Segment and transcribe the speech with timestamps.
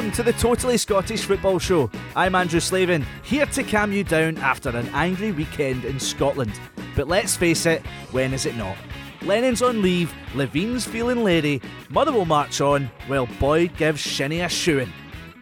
[0.00, 1.90] Welcome to the Totally Scottish Football Show.
[2.16, 6.58] I'm Andrew Slavin, here to calm you down after an angry weekend in Scotland.
[6.96, 8.78] But let's face it, when is it not?
[9.20, 11.60] Lennon's on leave, Levein's feeling lady,
[11.90, 14.90] Motherwell march on, while Boyd gives Shinnie a shoeing.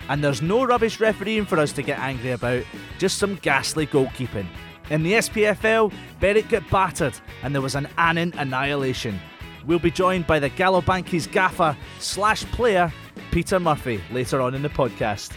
[0.09, 2.65] And there's no rubbish refereeing for us to get angry about,
[2.99, 4.49] just some ghastly goalkeeping.
[4.91, 7.15] In the SPFL, Berwick got battered
[7.45, 9.21] and there was an Annan annihilation.
[9.69, 12.93] We'll be joined by the Galabankies gaffer slash player,
[13.31, 15.33] Peter Murphy, later on in the podcast.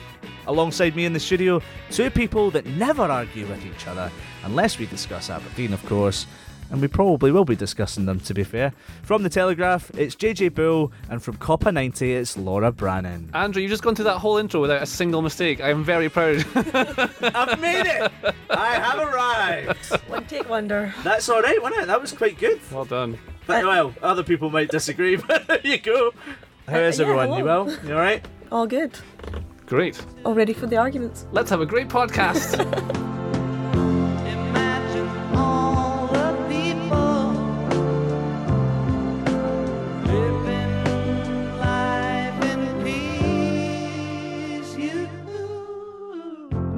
[0.48, 4.12] Alongside me in the studio, two people that never argue with each other,
[4.44, 6.26] unless we discuss Aberdeen, of course
[6.72, 8.74] and we probably will be discussing them to be fair.
[9.04, 13.30] From the Telegraph, it's JJ Bull, and from Copa 90, it's Laura Brannan.
[13.34, 15.62] Andrew, you've just gone through that whole intro without a single mistake.
[15.62, 16.46] I am very proud.
[16.56, 18.12] I've made it!
[18.50, 19.86] I have arrived!
[20.10, 20.94] One take wonder.
[21.04, 21.88] That's alright, wasn't it?
[21.88, 22.60] That was quite good.
[22.72, 23.18] well done.
[23.46, 26.14] But, well, other people might disagree, but there you go.
[26.68, 27.30] How is Uh, yeah, everyone?
[27.40, 27.64] You hello.
[27.66, 27.78] well?
[27.86, 28.26] You alright?
[28.52, 28.98] All good.
[29.66, 30.04] Great.
[30.26, 31.26] All ready for the arguments.
[31.32, 32.58] Let's have a great podcast.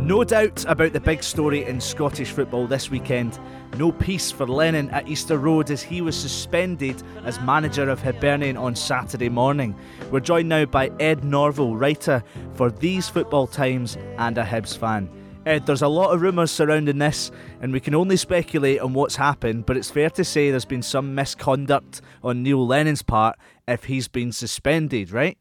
[0.03, 3.39] No doubt about the big story in Scottish football this weekend.
[3.77, 8.57] No peace for Lennon at Easter Road as he was suspended as manager of Hibernian
[8.57, 9.73] on Saturday morning.
[10.11, 12.21] We're joined now by Ed Norville, writer
[12.55, 15.09] for These Football Times and a Hibs fan.
[15.45, 17.31] Ed, there's a lot of rumours surrounding this,
[17.61, 20.83] and we can only speculate on what's happened, but it's fair to say there's been
[20.83, 25.37] some misconduct on Neil Lennon's part if he's been suspended, right?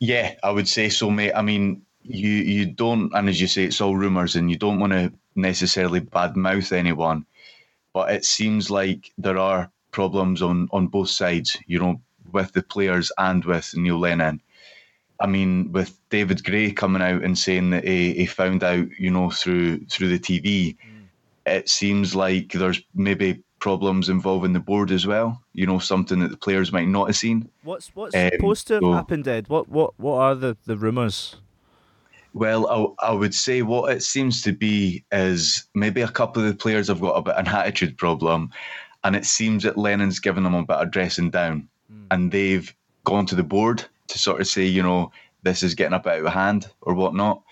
[0.00, 1.32] Yeah, I would say so, mate.
[1.32, 4.80] I mean, you you don't, and as you say, it's all rumours, and you don't
[4.80, 7.24] want to necessarily badmouth anyone,
[7.92, 11.56] but it seems like there are problems on on both sides.
[11.66, 12.00] You know,
[12.32, 14.40] with the players and with Neil Lennon.
[15.20, 19.10] I mean, with David Gray coming out and saying that he, he found out, you
[19.10, 20.76] know, through through the TV,
[21.44, 25.42] it seems like there's maybe problems involving the board as well.
[25.54, 27.48] You know, something that the players might not have seen.
[27.64, 29.48] What's what's Um, supposed to have so- happened, Ed?
[29.48, 31.34] What what what are the, the rumours?
[32.34, 36.48] Well, I, I would say what it seems to be is maybe a couple of
[36.48, 38.50] the players have got a bit of an attitude problem,
[39.04, 42.04] and it seems that Lennon's given them a bit of dressing down, hmm.
[42.10, 42.74] and they've
[43.04, 45.10] gone to the board to sort of say, you know,
[45.42, 47.42] this is getting a bit out of hand or whatnot.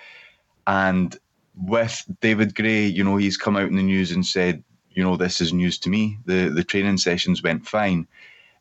[0.67, 1.17] And
[1.57, 5.17] with David Gray, you know, he's come out in the news and said, you know,
[5.17, 6.19] this is news to me.
[6.25, 8.07] The the training sessions went fine.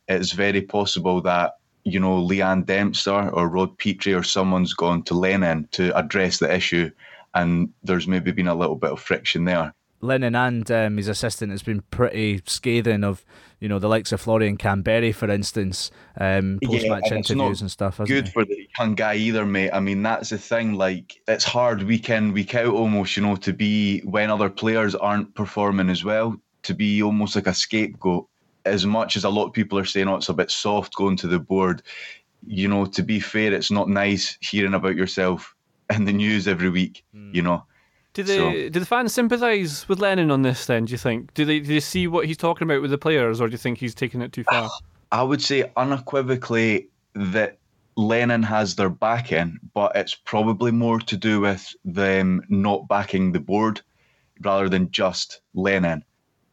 [0.07, 5.13] It's very possible that you know, Leanne Dempster or Rod Petrie or someone's gone to
[5.13, 6.89] Lennon to address the issue,
[7.35, 9.73] and there's maybe been a little bit of friction there.
[10.01, 13.25] Lennon and um, his assistant has been pretty scathing of,
[13.59, 17.97] you know, the likes of Florian Kamberi, for instance, um, post-match and interviews and stuff.
[18.05, 18.31] Good he?
[18.31, 19.71] for the young guy either, mate.
[19.71, 20.73] I mean, that's the thing.
[20.73, 24.95] Like, it's hard week in, week out almost, you know, to be when other players
[24.95, 28.27] aren't performing as well, to be almost like a scapegoat.
[28.65, 31.15] As much as a lot of people are saying, oh, it's a bit soft going
[31.17, 31.81] to the board,
[32.47, 35.55] you know, to be fair, it's not nice hearing about yourself
[35.93, 37.63] in the news every week, you know.
[38.13, 40.65] Do the So- do the fans sympathise with Lennon on this?
[40.65, 41.33] Then do you think?
[41.33, 43.57] Do they do they see what he's talking about with the players, or do you
[43.57, 44.69] think he's taking it too far?
[45.11, 47.57] I would say unequivocally that
[47.97, 53.39] Lennon has their backing, but it's probably more to do with them not backing the
[53.39, 53.81] board
[54.41, 56.03] rather than just Lennon.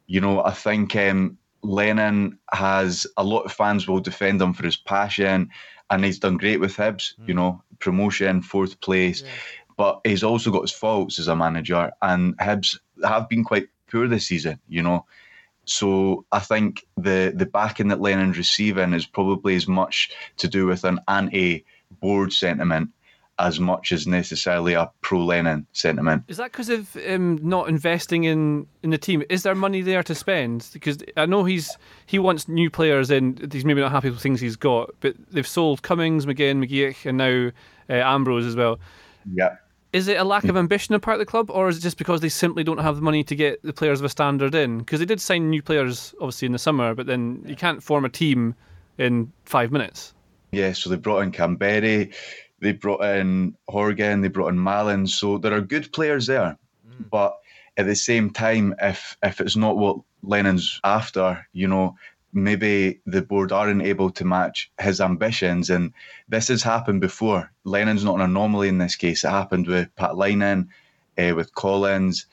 [0.07, 4.63] You know, I think um, Lennon has a lot of fans will defend him for
[4.63, 5.49] his passion,
[5.89, 7.13] and he's done great with Hibs.
[7.25, 7.39] You hmm.
[7.39, 9.23] know, promotion, fourth place,
[9.77, 14.07] but he's also got his faults as a manager, and Hibs have been quite poor
[14.07, 14.59] this season.
[14.67, 15.05] You know,
[15.65, 20.67] so I think the the backing that Lennon's receiving is probably as much to do
[20.67, 22.89] with an anti-board sentiment
[23.39, 26.23] as much as necessarily a pro-Lennon sentiment.
[26.27, 29.23] Is that because of um, not investing in, in the team?
[29.29, 30.69] Is there money there to spend?
[30.71, 31.75] Because I know he's
[32.05, 33.49] he wants new players in.
[33.51, 37.17] He's maybe not happy with things he's got, but they've sold Cummings, McGinn, McGeech, and
[37.17, 37.51] now
[37.89, 38.79] uh, Ambrose as well.
[39.33, 39.55] Yeah.
[39.93, 41.99] Is it a lack of ambition on part of the club, or is it just
[41.99, 44.79] because they simply don't have the money to get the players of a standard in?
[44.79, 48.03] Because they did sign new players, obviously, in the summer, but then you can't form
[48.03, 48.55] a team
[48.97, 50.15] in five minutes.
[50.51, 52.11] Yeah, so they brought in Kamberi,
[52.63, 55.07] they brought in Horgan, they brought in Mallan.
[55.07, 56.57] So there are good players there.
[57.11, 57.37] But
[57.77, 61.95] at the same time, if if it's not what Lennon's after, you know,
[62.33, 65.69] maybe the board aren't able to match his ambitions.
[65.69, 65.93] And
[66.29, 67.51] this has happened before.
[67.63, 69.23] Lennon's not an anomaly in this case.
[69.23, 70.69] It happened with Pat Linen,
[71.17, 72.25] uh, with Collins.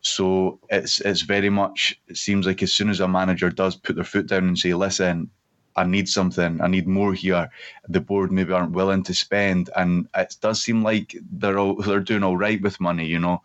[0.00, 3.96] So it's it's very much it seems like as soon as a manager does put
[3.96, 5.30] their foot down and say, listen,
[5.76, 7.50] I need something, I need more here.
[7.88, 12.00] The board maybe aren't willing to spend, and it does seem like they're all, they're
[12.00, 13.06] doing all right with money.
[13.06, 13.42] You know,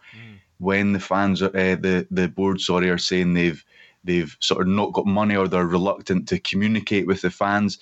[0.59, 3.63] when the fans, uh, the the board, sorry, are saying they've
[4.03, 7.79] they've sort of not got money or they're reluctant to communicate with the fans.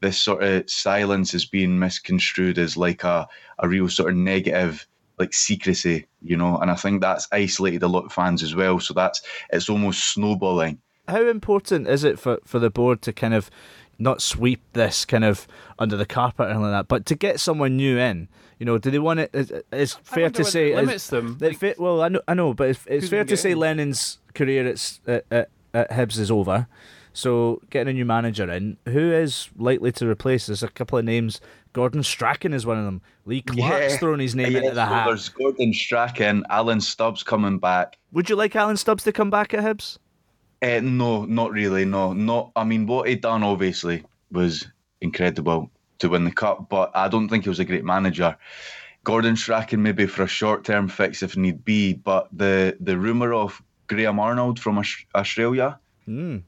[0.00, 4.86] This sort of silence is being misconstrued as like a, a real sort of negative,
[5.18, 6.56] like secrecy, you know.
[6.58, 8.80] And I think that's isolated a lot of fans as well.
[8.80, 9.20] So that's
[9.52, 10.78] it's almost snowballing.
[11.08, 13.50] How important is it for, for the board to kind of
[14.00, 15.46] not sweep this kind of
[15.78, 18.28] under the carpet or anything like that, but to get someone new in?
[18.58, 19.30] You know, do they want it?
[19.32, 21.38] It's, it's fair to say it limits them.
[21.38, 23.58] That fa- well, I know, I know, but it's, it's fair gonna say in?
[23.58, 26.66] Lennon's career at, at, at, at Hibs is over.
[27.12, 30.46] So getting a new manager in, who is likely to replace?
[30.46, 31.40] There's a couple of names.
[31.72, 33.00] Gordon Strachan is one of them.
[33.24, 35.06] Lee Clark's throwing his name Yeah, into the so hat.
[35.06, 37.98] There's Gordon Strachan, Alan Stubbs coming back.
[38.12, 39.98] Would you like Alan Stubbs to come back at Hibs?
[40.62, 41.84] Uh, no, not really.
[41.84, 42.52] No, not.
[42.54, 44.66] I mean, what he done obviously was
[45.00, 45.70] incredible
[46.00, 48.36] to win the cup, but I don't think he was a great manager.
[49.04, 53.62] Gordon Strachan maybe for a short-term fix if need be, but the the rumor of
[53.86, 54.82] Graham Arnold from
[55.14, 55.78] Australia,
[56.08, 56.42] Mm.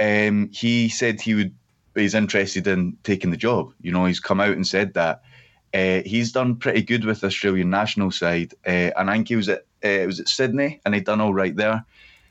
[0.00, 1.54] um, he said he would.
[1.94, 3.72] He's interested in taking the job.
[3.80, 5.22] You know, he's come out and said that.
[5.72, 9.36] Uh, he's done pretty good with the Australian national side, uh, and I think he
[9.36, 11.84] was at uh, it was at Sydney, and he done all right there.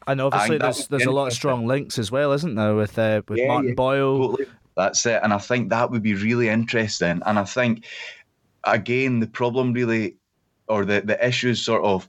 [0.08, 2.98] And obviously, that there's there's a lot of strong links as well, isn't there, with
[2.98, 4.30] uh, with Yeah, Martin yeah, Boyle?
[4.30, 4.48] Totally.
[4.76, 5.22] That's it.
[5.24, 7.22] And I think that would be really interesting.
[7.26, 7.86] And I think,
[8.66, 10.18] again, the problem really,
[10.68, 12.08] or the, the issue is sort of,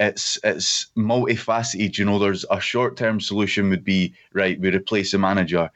[0.00, 1.98] it's it's multifaceted.
[1.98, 5.70] You know, there's a short term solution would be right, we replace a manager,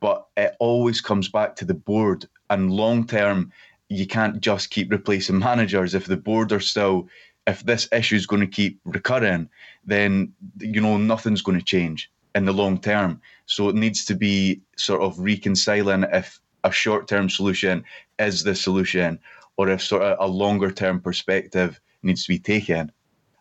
[0.00, 2.26] but it always comes back to the board.
[2.48, 3.52] And long term,
[3.88, 7.08] you can't just keep replacing managers if the board are still.
[7.46, 9.48] If this issue is going to keep recurring,
[9.84, 13.20] then you know nothing's going to change in the long term.
[13.46, 17.84] So it needs to be sort of reconciling if a short term solution
[18.18, 19.18] is the solution
[19.56, 22.92] or if sort of a longer term perspective needs to be taken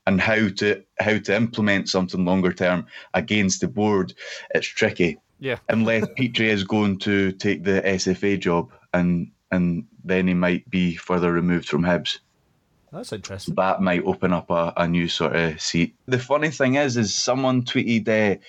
[0.07, 4.13] and how to how to implement something longer term against the board
[4.53, 5.57] it's tricky Yeah.
[5.69, 10.95] unless Petrie is going to take the SFA job and and then he might be
[10.95, 12.19] further removed from Hibs
[12.91, 13.55] That's interesting.
[13.55, 15.95] that might open up a, a new sort of seat.
[16.07, 18.39] The funny thing is, is someone tweeted uh,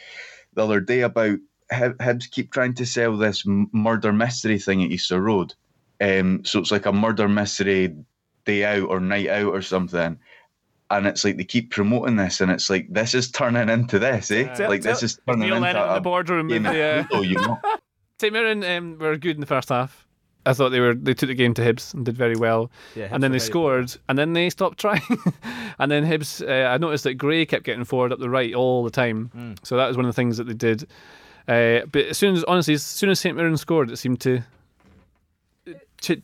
[0.55, 1.38] the other day about
[1.71, 5.55] Hib- Hibs keep trying to sell this murder mystery thing at Easter Road.
[6.00, 7.94] Um, so it's like a murder mystery
[8.44, 10.19] day out or night out or something.
[10.88, 14.31] And it's like they keep promoting this, and it's like this is turning into this,
[14.31, 14.44] eh?
[14.55, 16.47] Tell- like this is turning Neil into Lennon in a the boardroom.
[16.47, 17.59] game and of the, uh, Ludo, you know.
[18.21, 20.06] St Mirren um, were good in the first half.
[20.46, 22.70] I thought they were they took the game to Hibs and did very well.
[22.94, 25.02] Yeah, and then they Hibs were very scored, and then they stopped trying.
[25.78, 28.84] and then Hibs, uh, I noticed that Gray kept getting forward up the right all
[28.84, 29.26] the time.
[29.34, 29.52] Hmm.
[29.62, 30.87] So that was one of the things that they did.
[31.48, 34.43] Uh, but as soon as honestly, as soon as St Mirren scored, it seemed to
[35.69, 35.72] uh,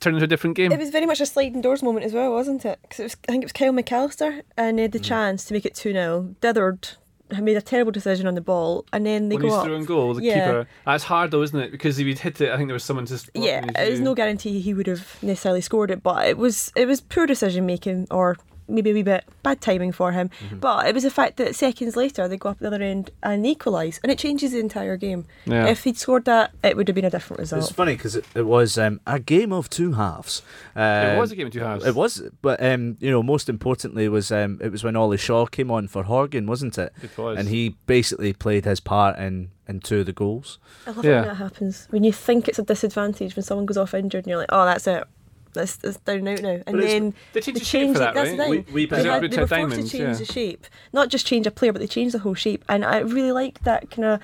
[0.00, 0.72] turn into a different game.
[0.72, 2.78] It was very much a sliding doors moment as well, wasn't it?
[2.82, 5.04] Because was, I think it was Kyle McAllister and they had the Mm.
[5.04, 6.34] chance to make it 2 0.
[6.40, 7.01] Dithard had
[7.40, 9.64] made a terrible decision on the ball and then they when go he's up.
[9.64, 10.34] through and goal, the Yeah.
[10.46, 10.66] keeper.
[10.84, 11.70] That's hard though, isn't it?
[11.70, 13.18] Because if he'd hit it, I think there was someone to.
[13.18, 16.86] stop Yeah, there's no guarantee he would have necessarily scored it, but it was it
[16.86, 18.36] was poor decision making or
[18.72, 20.30] maybe a wee bit bad timing for him.
[20.44, 20.58] Mm-hmm.
[20.58, 23.46] But it was the fact that seconds later they go up the other end and
[23.46, 25.26] equalise, and it changes the entire game.
[25.44, 25.66] Yeah.
[25.66, 27.62] If he'd scored that, it would have been a different result.
[27.62, 30.42] It's funny because it, it was um, a game of two halves.
[30.74, 31.84] It Um, was a game of two halves.
[31.86, 35.46] It was, but um, you know, most importantly was um, it was when Ollie Shaw
[35.46, 36.92] came on for Horgan, wasn't it?
[37.02, 37.38] It was.
[37.38, 40.58] And he basically played his part in in two of the goals.
[40.86, 41.20] I love Yeah.
[41.20, 41.86] when that happens.
[41.90, 44.64] When you think it's a disadvantage when someone goes off injured and you're like, oh,
[44.64, 45.04] that's it.
[45.52, 46.62] That's, that's down and out now.
[46.66, 48.38] And then They changed the shape for that, That's right?
[48.38, 48.72] the.
[48.72, 50.14] We- we- they, had, they were forced Diamonds, to change yeah.
[50.14, 50.66] the shape.
[50.92, 52.64] Not just change a player, but they changed the whole shape.
[52.68, 54.20] And I really liked that kind of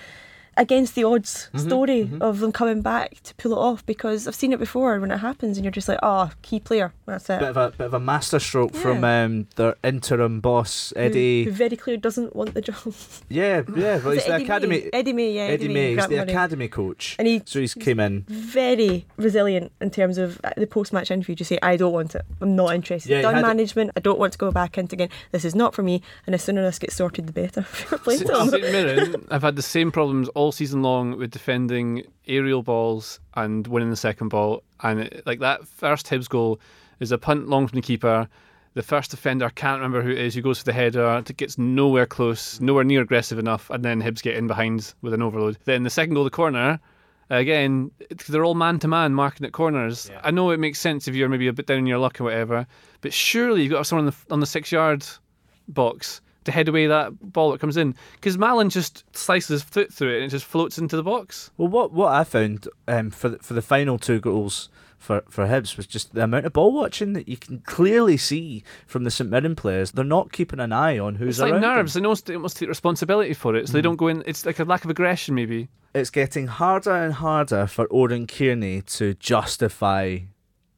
[0.58, 4.34] against the odds Mm-hmm, story of them coming back to pull it off because I've
[4.34, 6.92] seen it before when it happens and you're just like, oh, key player.
[7.06, 7.38] That's it.
[7.40, 8.80] Bit of a bit of a masterstroke Yeah.
[8.80, 11.44] from um, their interim boss Eddie.
[11.44, 12.76] Who, very clearly doesn't want the job.
[13.28, 13.98] yeah, yeah.
[13.98, 14.80] Well, Is he's the Eddie academy.
[14.82, 14.90] May?
[14.92, 15.42] Eddie May, yeah.
[15.42, 16.28] Eddie May, he's Grant the Murray.
[16.30, 17.16] academy coach.
[17.18, 18.24] And he so he's came in.
[18.28, 22.22] very resilient in terms of uh, the post-match interview to say I don't want it
[22.40, 24.96] I'm not interested Yeah, done had it- management I don't want to go back into
[24.96, 27.98] again this is not for me and the sooner this gets sorted the better Fair
[27.98, 28.60] play to St him.
[28.72, 33.90] Mirren have had the same problems all season long with defending aerial balls and winning
[33.90, 34.62] the second ball.
[34.83, 36.61] And it, like that first Hibs goal
[37.00, 38.28] is a punt long from the keeper.
[38.75, 41.19] The first defender I can't remember who it is who goes for the header.
[41.19, 45.14] It gets nowhere close, nowhere near aggressive enough, and then Hibs get in behind with
[45.14, 45.59] an overload.
[45.64, 46.78] Then the second goal, the corner.
[47.31, 47.90] Again,
[48.28, 50.11] they're all man to man marking at corners.
[50.23, 52.25] I know it makes sense if you're maybe a bit down in your luck or
[52.25, 52.67] whatever,
[53.02, 55.05] but surely you've got someone on the, on the six yard
[55.69, 59.93] box to head away that ball that comes in because Mallan just slices his foot
[59.93, 61.50] through it and it just floats into the box.
[61.57, 65.47] Well, what what I found um, for the, for the final two goals for for
[65.47, 69.11] Hibs was just the amount of ball watching that you can clearly see from the
[69.12, 69.93] St Mirren players.
[69.93, 71.76] They're not keeping an eye on who's It's like around them.
[71.76, 71.95] nerves.
[71.95, 74.25] They almost, they almost take responsibility for it, so they don't go in.
[74.26, 75.69] It's like a lack of aggression, maybe.
[75.95, 80.19] It's getting harder and harder for Oran Kearney to justify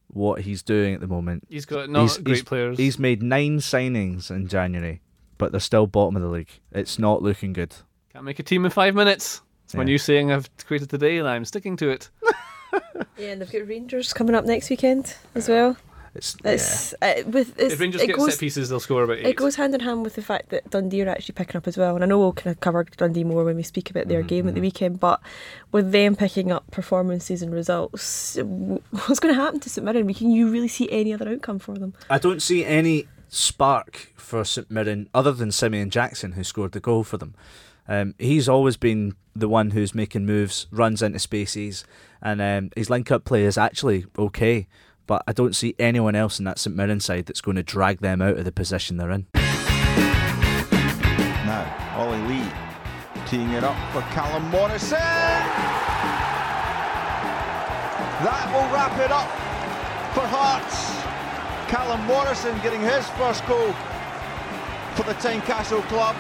[0.09, 1.45] what he's doing at the moment.
[1.49, 2.79] He's got not He's- great he's- players.
[2.79, 5.01] He's made nine signings in January,
[5.41, 6.51] but they're still bottom of the league.
[6.71, 7.75] It's not looking good.
[8.13, 9.41] Can't make a team in five minutes.
[9.65, 9.87] It's my Yeah.
[9.87, 12.11] new saying I've created today, and I'm sticking to it.
[13.19, 15.77] Yeah, and they've got Rangers coming up next weekend as well.
[16.15, 19.19] It's, It's, uh, with, it's if Rangers it get goes, set pieces, they'll score about
[19.19, 19.27] eight.
[19.27, 21.77] It goes hand in hand with the fact that Dundee are actually picking up as
[21.77, 21.95] well.
[21.97, 24.47] And I know we'll kind of cover Dundee more when we speak about their game
[24.49, 25.21] at the weekend, but
[25.73, 28.37] with them picking up performances and results,
[28.91, 30.13] what's going to happen to St Mirren?
[30.15, 31.95] Can you really see any other outcome for them?
[32.09, 36.81] I don't see any spark for St Mirren other than Simeon Jackson, who scored the
[36.81, 37.35] goal for them.
[37.89, 41.85] Um, he's always been the one who's making moves, runs into spaces,
[42.21, 44.69] and um, his link up play is actually okay.
[45.07, 48.01] But I don't see anyone else in that St Mirren side that's going to drag
[48.01, 49.27] them out of the position they're in.
[51.47, 52.47] Now, Ollie Lee
[53.27, 54.99] teeing it up for Callum Morrison.
[58.23, 59.31] That will wrap it up
[60.15, 61.20] for Hearts.
[61.71, 63.73] Callum Morrison getting his first goal
[64.97, 66.17] for the Tynecastle club.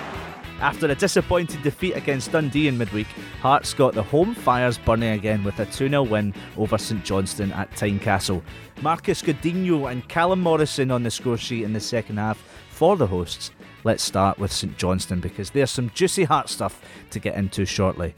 [0.61, 3.09] After a disappointing defeat against Dundee in midweek,
[3.42, 7.50] Hearts got the home fires burning again with a 2 0 win over St Johnstone
[7.50, 8.45] at Tynecastle.
[8.80, 13.09] Marcus Godinho and Callum Morrison on the score sheet in the second half for the
[13.09, 13.50] hosts.
[13.83, 16.80] Let's start with St Johnstone because there's some juicy Heart stuff
[17.11, 18.14] to get into shortly.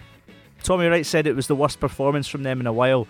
[0.63, 3.09] Tommy Wright said it was the worst performance from them in a while,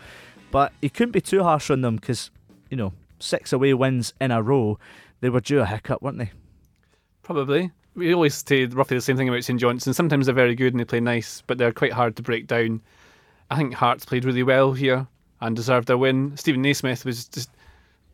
[0.52, 2.30] but he couldn't be too harsh on them because,
[2.70, 4.78] you know, six away wins in a row,
[5.20, 6.30] they were due a hiccup, weren't they?
[7.22, 7.70] Probably.
[7.94, 9.94] We always say roughly the same thing about St Johnstone.
[9.94, 12.80] Sometimes they're very good and they play nice, but they're quite hard to break down.
[13.50, 15.06] I think Hearts played really well here
[15.40, 16.36] and deserved their win.
[16.36, 17.50] Steven Naismith was just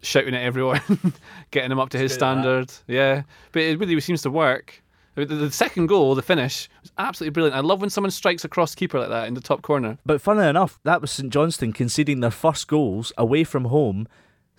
[0.02, 0.80] shouting at everyone,
[1.50, 2.40] getting them up to his good at that.
[2.42, 2.72] standard.
[2.88, 3.22] Yeah,
[3.52, 4.82] but it really seems to work.
[5.14, 7.56] The the second goal, the finish, was absolutely brilliant.
[7.56, 9.98] I love when someone strikes a cross keeper like that in the top corner.
[10.06, 14.06] But funnily enough, that was St Johnstone conceding their first goals away from home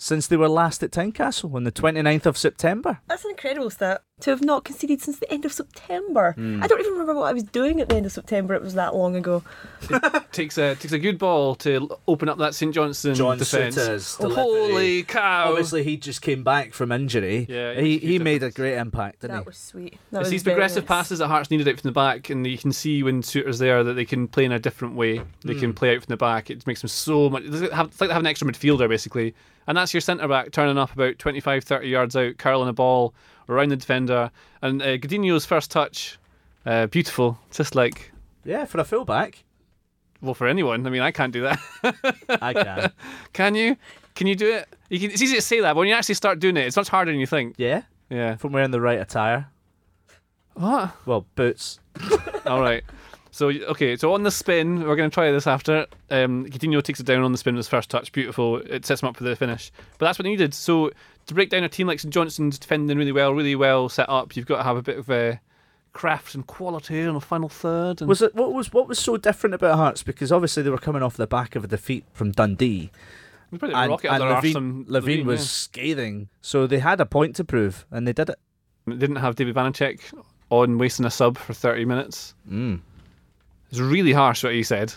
[0.02, 3.00] since they were last at Tynecastle on the 29th of September.
[3.08, 6.34] That's an incredible stat to have not conceded since the end of September.
[6.38, 8.54] I don't even remember what I was doing at the end of September.
[8.54, 9.44] It was that long ago.
[10.32, 13.76] takes a takes a good ball to open up that St Johnstone defence.
[13.78, 15.50] Souttar's Holy cow!
[15.50, 17.46] Obviously, he just came back from injury.
[17.50, 19.48] Yeah, he, huge he made a great impact, didn't That he?
[19.48, 19.98] was sweet.
[20.12, 20.88] That It's was these progressive nice.
[20.88, 23.84] passes that Hearts needed out from the back, and you can see when Souttar's there
[23.84, 25.22] that they can play in a different way.
[25.44, 25.60] They Hmm.
[25.60, 26.50] can play out from the back.
[26.50, 27.44] It makes them so much.
[27.44, 29.34] It's like have- it's like they have an extra midfielder basically,
[29.70, 33.14] and that's your centre back turning up about 25, 30 yards out, curling a ball
[33.48, 34.30] around the defender,
[34.62, 36.18] and uh, Godinho's first touch,
[36.66, 38.12] uh, beautiful, just like
[38.44, 39.44] Yeah, for a full back.
[40.22, 40.86] well for anyone.
[40.86, 41.60] I mean, I can't do that.
[42.42, 42.92] I can.
[43.34, 43.78] can you?
[44.16, 44.68] Can you do it?
[44.90, 46.76] You can, it's easy to say that, but when you actually start doing it, it's
[46.76, 47.56] much harder than you think.
[47.58, 48.36] yeah, Yeah.
[48.36, 49.48] from wearing the right attire.
[50.56, 50.92] What?
[51.06, 51.80] Well, boots.
[52.46, 52.84] All right.
[53.32, 55.86] So okay, so on the spin, we're going to try this after.
[56.10, 58.12] Um, Godinho takes it down on the spin with his first touch.
[58.12, 58.58] Beautiful.
[58.58, 59.72] It sets him up for the finish.
[59.98, 60.54] But that's what they needed.
[60.54, 60.92] So
[61.28, 64.36] to break down a team like St Johnstone's defending really well, really well set up,
[64.36, 65.36] you've got to have a bit of uh,
[65.94, 68.02] craft and quality on the final third.
[68.02, 70.04] And Was it what was what was so different about Hearts?
[70.04, 72.90] Because obviously they were coming off the back of a defeat from Dundee,
[73.52, 75.46] a and, and arse Levein, Levein was yeah.
[75.46, 76.30] scathing.
[76.42, 78.40] So they had a point to prove, and they did it.
[78.88, 80.02] They didn't have David Vanecek
[80.50, 82.34] on wasting a sub for 30 minutes.
[82.50, 82.82] Mm.
[83.70, 84.94] It's really harsh what he said.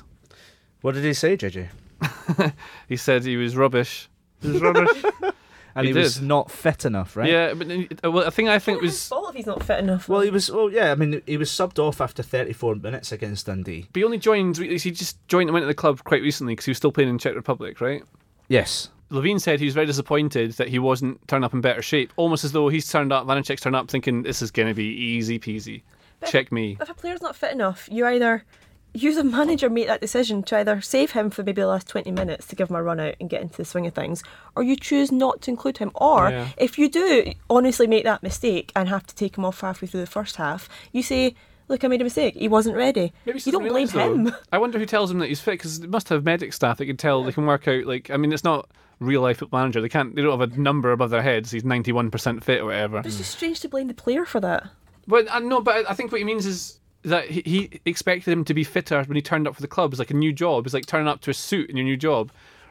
[0.81, 1.69] What did he say, JJ?
[2.89, 4.09] He said he was rubbish.
[4.41, 5.05] He was rubbish.
[5.75, 7.31] And he, He was not fit enough, right?
[7.31, 7.67] Yeah, but
[8.05, 9.09] uh, well, I think I think it His was.
[9.09, 10.07] fault if he's not fit enough.
[10.07, 10.51] Well, he was.
[10.51, 10.93] Well, yeah.
[10.93, 13.87] I mean, he was subbed off after 34 minutes against Dundee.
[13.91, 14.59] But he only joined.
[14.59, 17.09] He just joined and went to the club quite recently because he was still playing
[17.09, 18.03] in Czech Republic, right?
[18.49, 18.91] Yes.
[19.11, 22.45] Levein said he was very disappointed that he wasn't turned up in better shape, almost
[22.45, 25.39] as though he's turned up, Vanecek's turned up, thinking this is going to be easy
[25.39, 25.85] peasy.
[26.21, 26.77] But- Check me.
[26.83, 28.45] if a player's not fit enough, you either
[28.95, 32.11] you the manager make that decision to either save him for maybe the last 20
[32.11, 34.23] minutes to give him a run out and get into the swing of things
[34.55, 36.49] or you choose not to include him or Yeah.
[36.59, 40.01] if you do honestly make that mistake and have to take him off halfway through
[40.01, 41.35] the first half you say
[41.69, 44.15] look I made a mistake he wasn't ready Maybe you don't blame though.
[44.15, 46.77] him I wonder who tells him that he's fit because they must have medic staff
[46.79, 47.25] that can tell.
[47.25, 47.87] They can work out.
[47.87, 48.69] Like, I mean, it's not
[49.01, 49.81] real life football manager.
[49.81, 50.15] They can't.
[50.15, 51.51] They don't have a number above their heads.
[51.51, 52.99] He's ninety one percent fit or whatever.
[53.05, 54.69] it's just strange to blame the player for that
[55.09, 58.45] But uh, no, but I think what he means is that he, he expected him
[58.45, 59.93] to be fitter when he turned up for the club.
[59.93, 60.67] It's like a new job.
[60.67, 62.31] It's like turning up to a suit in your new job.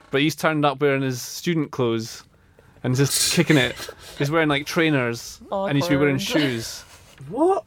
[0.10, 2.24] But he's turned up wearing his student clothes
[2.84, 3.76] and just kicking it.
[4.18, 6.84] He's wearing like trainers and he should be wearing shoes.
[7.30, 7.66] What?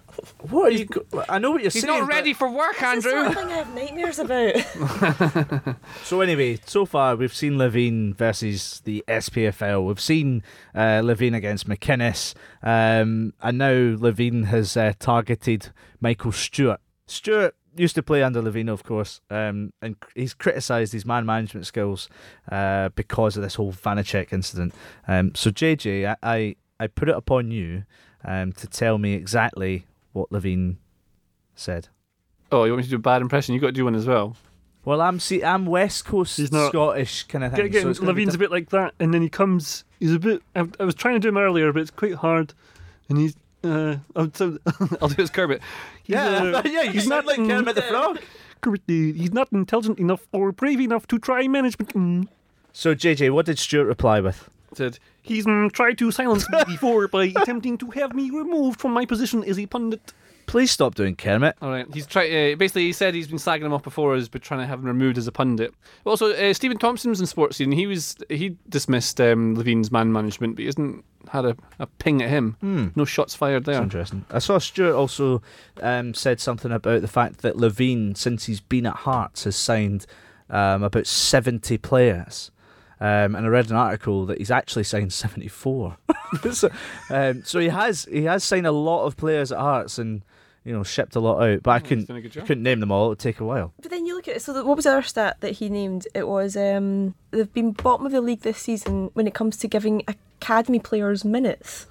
[0.50, 0.84] What are you?
[0.87, 1.92] Go- I know what you're He's saying.
[1.94, 3.11] He's not ready but- for work, Andrew.
[3.11, 5.76] sort of thing I have nightmares about.
[6.04, 9.87] So anyway, so far we've seen Levein versus the SPFL.
[9.87, 10.42] We've seen
[10.75, 15.70] uh, Levein against McInnes, um, and now Levein has uh, targeted
[16.00, 16.80] Michael Stewart.
[17.06, 21.66] Stewart used to play under Levein, of course, um, and he's criticised his man management
[21.66, 22.08] skills
[22.52, 24.75] uh, because of this whole Vanecek incident.
[25.08, 27.84] Um, so JJ, I, I I put it upon you
[28.24, 30.76] um, to tell me exactly what Levein
[31.54, 31.88] said.
[32.52, 33.54] Oh, you want me to do a bad impression?
[33.54, 34.36] You've got to do one as well.
[34.84, 37.66] Well, I'm see, I'm West Coast He's not- Scottish kind of thing.
[37.66, 39.84] Again, so it's gonna be Levein's a bit like that, and then he comes.
[39.98, 40.42] He's a bit.
[40.54, 42.52] I, I was trying to do him earlier, but it's quite hard.
[43.08, 43.34] And he's.
[43.62, 44.58] Uh, I'll, so,
[45.00, 45.62] I'll do his as Kermit.
[46.02, 46.26] he's, Yeah,
[46.56, 48.20] uh, yeah, you he's sound not like Kermit the Frog.
[48.60, 51.94] Kermit, He's not intelligent enough or brave enough to try management.
[51.94, 52.28] Mm.
[52.74, 54.50] So, JJ, what did Stewart reply with?
[54.74, 58.92] Said, He's mm, tried to silence me before by attempting to have me removed from
[58.92, 60.12] my position as a pundit.
[60.46, 61.56] Please stop doing Kermit.
[61.62, 61.86] all right.
[61.94, 62.30] He's trying.
[62.52, 64.80] Uh, basically, he said he's been slagging him off before, has been trying to have
[64.80, 65.72] him removed as a pundit.
[66.04, 67.74] But also, uh, Steven Thompson's in Sportscene.
[67.74, 72.22] He was he dismissed um, Levein's man management, but he hasn't had a, a ping
[72.22, 72.92] at him.
[72.94, 73.82] No shots fired That's there.
[73.82, 74.26] interesting.
[74.30, 75.40] I saw Stewart also
[75.80, 80.04] um, said something about the fact that Levein, since he's been at Hearts, has signed
[80.50, 82.50] um, about 70 players.
[83.00, 85.96] Um, and I read an article that he's actually signed 74.
[86.52, 86.70] so,
[87.10, 90.22] um, so he has he has signed a lot of players at Hearts and
[90.64, 91.62] you know shipped a lot out.
[91.62, 92.46] But I couldn't done a good job.
[92.46, 93.06] couldn't name them all.
[93.06, 93.72] It would take a while.
[93.80, 94.42] But then you look at it.
[94.42, 96.06] So the, what was the other stat that he named?
[96.14, 99.68] It was um, they've been bottom of the league this season when it comes to
[99.68, 101.86] giving academy players minutes.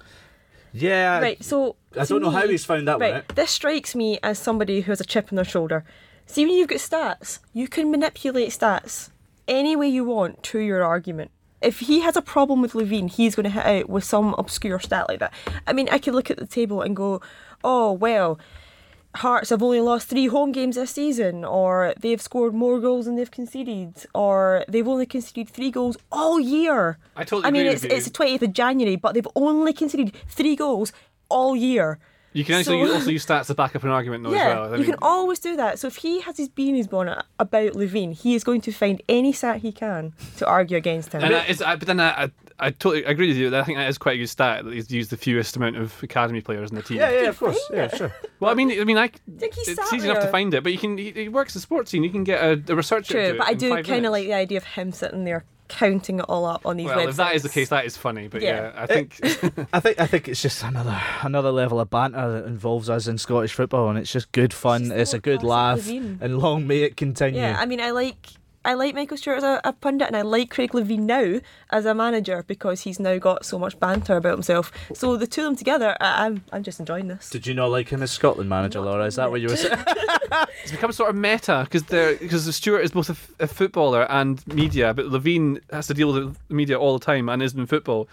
[0.72, 1.42] Yeah, right.
[1.42, 3.28] So I don't know how he's found that one right, out.
[3.36, 5.84] This strikes me as somebody who has a chip on their shoulder.
[6.26, 9.10] See, when you've got stats, you can manipulate stats
[9.48, 11.30] any way you want to your argument.
[11.60, 14.78] If he has a problem with Levein, he's going to hit out with some obscure
[14.78, 15.32] stat like that.
[15.66, 17.22] I mean, I could look at the table and go,
[17.62, 18.38] oh, well,
[19.16, 23.14] Hearts have only lost three home games this season, or they've scored more goals than
[23.14, 26.98] they've conceded, or they've only conceded three goals all year.
[27.14, 30.56] I totally I mean, it's it's the twentieth of January, but they've only conceded three
[30.56, 30.92] goals
[31.28, 32.00] all year.
[32.34, 34.54] You can actually So- also use stats to back up an argument, though, yeah, as
[34.70, 34.74] well.
[34.74, 35.78] I you can always do that.
[35.78, 39.32] So if he has his beanies bonnet about Levein, he is going to find any
[39.32, 41.22] stat he can to argue against him.
[41.22, 43.56] And that is, I, but then I, I, I totally agree with you.
[43.56, 46.02] I think that is quite a good stat that he's used the fewest amount of
[46.02, 46.96] academy players in the team.
[46.98, 47.58] Yeah, yeah, of course.
[47.72, 48.12] Yeah, sure.
[48.40, 50.72] Well, I mean, I mean, I, think he it's easy enough to find it, but
[50.72, 50.98] you can.
[50.98, 52.02] He, he works the Sportscene.
[52.02, 53.14] You can get a, a researcher.
[53.14, 55.44] True, do but it I do kind of like the idea of him sitting there
[55.68, 57.08] counting it all up on these Well, websites.
[57.10, 58.28] if that is the case, that is funny.
[58.28, 58.82] But yeah, Yeah.
[58.82, 59.18] I think
[59.72, 63.18] I think I think it's just another another level of banter that involves us in
[63.18, 64.84] Scottish football, and it's just good fun.
[64.84, 67.40] just It's, a good laugh, and long may it continue.
[67.40, 68.16] Yeah, I mean, I like
[68.64, 71.84] I like Michael Stewart as a, a pundit, and I like Craig Levein now as
[71.84, 74.72] a manager because he's now got so much banter about himself.
[74.94, 77.30] So the two of them together, I, I'm I'm just enjoying this.
[77.30, 79.04] Did you not like him as Scotland manager, Laura?
[79.04, 79.78] Is that what you were saying?
[80.62, 84.10] it's become sort of meta because they're because Stewart is both a, f- a footballer
[84.10, 87.58] and media, but Levein has to deal with the media all the time and isn't
[87.58, 88.08] in football,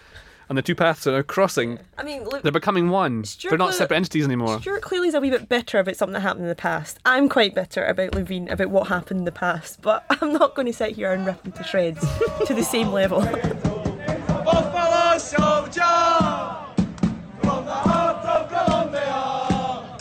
[0.52, 1.78] and the two paths are now crossing.
[1.96, 3.24] I mean, look, They're becoming one.
[3.24, 4.60] Stewart they're not Cle- separate entities anymore.
[4.60, 6.98] Stewart clearly is a wee bit bitter about something that happened in the past.
[7.06, 10.66] I'm quite bitter about Levein, about what happened in the past, but I'm not going
[10.66, 12.00] to sit here and rip him to shreds
[12.46, 13.20] to the same level.
[14.44, 15.80] Buffalo Soldier
[17.40, 19.98] from the heart of Colombia.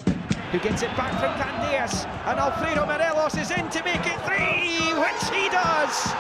[0.52, 4.92] Who gets it back from Candeias, and Alfredo Morelos is in to make it three,
[5.00, 6.12] which he does.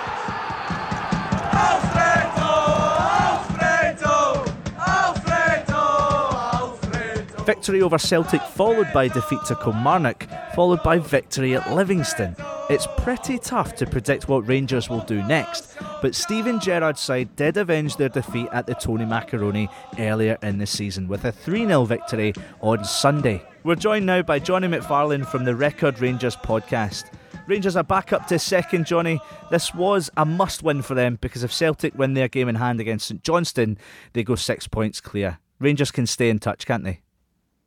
[7.41, 12.35] Victory over Celtic, followed by defeat to Kilmarnock, followed by victory at Livingston.
[12.69, 17.57] It's pretty tough to predict what Rangers will do next, but Steven Gerrard's side did
[17.57, 21.85] avenge their defeat at the Tony Macaroni earlier in the season with a 3 0
[21.85, 23.43] victory on Sunday.
[23.63, 27.11] We're joined now by Johnny McFarlane from the Record Rangers podcast.
[27.47, 29.19] Rangers are back up to second, Johnny.
[29.49, 32.79] This was a must win for them because if Celtic win their game in hand
[32.79, 33.77] against St Johnstone,
[34.13, 35.39] they go six points clear.
[35.59, 37.01] Rangers can stay in touch, can't they?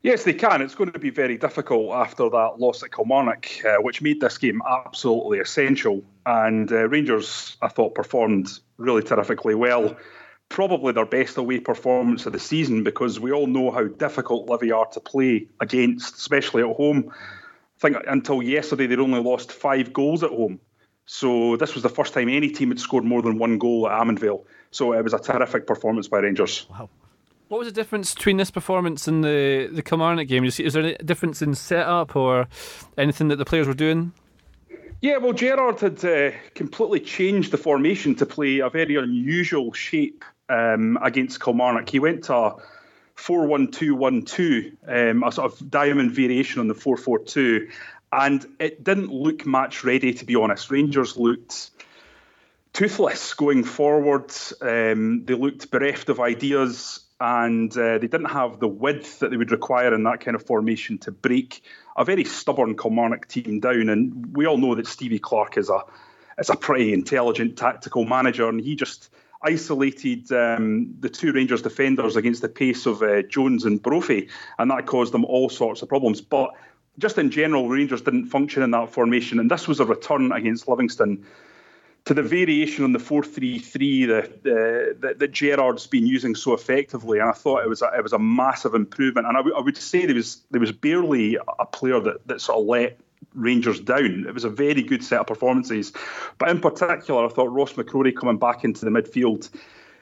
[0.05, 0.61] Yes, they can.
[0.61, 4.37] It's going to be very difficult after that loss at Kilmarnock, uh, which made this
[4.37, 6.05] game absolutely essential.
[6.27, 9.97] And uh, Rangers, I thought, performed really terrifically well.
[10.51, 14.73] Probably their best away performance of the season because we all know how difficult Livy
[14.73, 17.11] are to play against, especially at home.
[17.11, 20.61] I think until yesterday they'd only lost five goals at home.
[21.07, 23.99] So this was the first time any team had scored more than one goal at
[23.99, 24.45] Almondvale.
[24.71, 26.67] So it was a terrific performance by Rangers.
[27.49, 30.45] What was the difference between this performance and the the Kilmarnock game?
[30.45, 32.49] Is there a difference in setup or
[32.97, 34.13] anything that the players were doing?
[35.01, 40.25] Yeah, well, Gerrard had uh, completely changed the formation to play a very unusual shape
[40.49, 41.91] um, against Kilmarnock.
[41.91, 42.57] He went to a
[43.15, 47.19] four one two one two, um, a sort of diamond variation on the four four
[47.19, 47.69] two,
[48.11, 50.71] and it didn't look match ready to be honest.
[50.71, 51.71] Rangers looked
[52.73, 54.33] toothless going forward.
[54.63, 59.37] Um, they looked bereft of ideas, and uh, they didn't have the width that they
[59.37, 61.63] would require in that kind of formation to break
[61.97, 63.89] a very stubborn Kilmarnock team down.
[63.89, 65.83] And we all know that Stevie Clarke is a
[66.39, 69.11] is a pretty intelligent tactical manager, and he just
[69.43, 74.71] isolated um, the two Rangers defenders against the pace of uh, Jones and Brophy, and
[74.71, 76.21] that caused them all sorts of problems.
[76.21, 76.51] But
[76.99, 80.67] just in general, Rangers didn't function in that formation, and this was a return against
[80.67, 81.25] Livingston
[82.05, 87.19] to the variation on the 4-3-3 that, uh, that, that Gerrard's been using so effectively,
[87.19, 89.27] and I thought it was a, it was a massive improvement.
[89.27, 92.41] And I, w- I would say there was there was barely a player that, that
[92.41, 92.99] sort of let
[93.35, 94.27] Rangers down.
[94.29, 95.93] It was a very good set of performances,
[96.39, 99.49] but in particular, I thought Ross McCrorie coming back into the midfield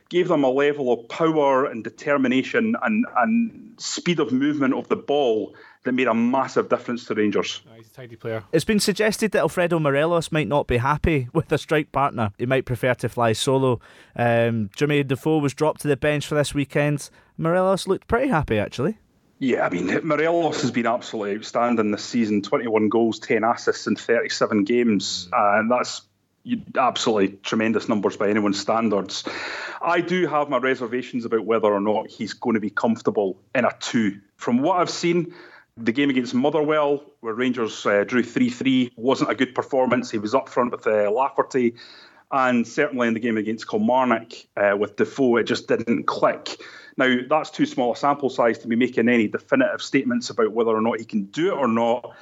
[0.09, 4.97] gave them a level of power and determination and, and speed of movement of the
[4.97, 7.63] ball that made a massive difference to Rangers.
[7.77, 8.45] he's a tidy player.
[8.53, 12.33] It's been suggested that Alfredo Morelos might not be happy with a strike partner.
[12.39, 13.81] He might prefer to fly solo.
[14.15, 17.11] Um, Jermaine Defoe was dropped to the bench for this weekend.
[17.37, 18.99] Morelos looked pretty happy, actually.
[19.39, 23.97] Yeah, I mean, Morelos has been absolutely outstanding this season 21 goals, 10 assists in
[23.97, 25.29] 37 games.
[25.33, 26.03] Uh, and that's
[26.77, 29.25] absolutely tremendous numbers by anyone's standards.
[29.81, 33.65] I do have my reservations about whether or not he's going to be comfortable in
[33.65, 34.21] a two.
[34.37, 35.35] From what I've seen,
[35.77, 40.11] the game against Motherwell, where Rangers uh, drew 3 3, wasn't a good performance.
[40.11, 41.75] He was up front with uh, Lafferty.
[42.31, 46.59] And certainly in the game against Kilmarnock uh, with Defoe, it just didn't click.
[46.97, 50.71] Now, that's too small a sample size to be making any definitive statements about whether
[50.71, 52.15] or not he can do it or not.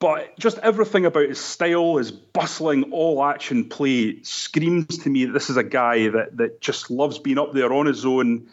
[0.00, 5.32] But just everything about his style, his bustling, all action play screams to me that
[5.32, 8.48] this is a guy that, that just loves being up there on his own,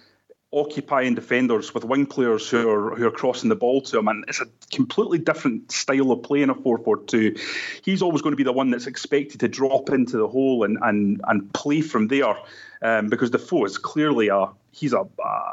[0.59, 4.07] occupying defenders with wing players who are who are crossing the ball to him.
[4.07, 7.35] And it's a completely different style of play in a 4 4 2.
[7.83, 10.77] He's always going to be the one that's expected to drop into the hole and,
[10.81, 12.35] and, and play from there
[12.81, 15.07] um, because Defoe is clearly a he's a,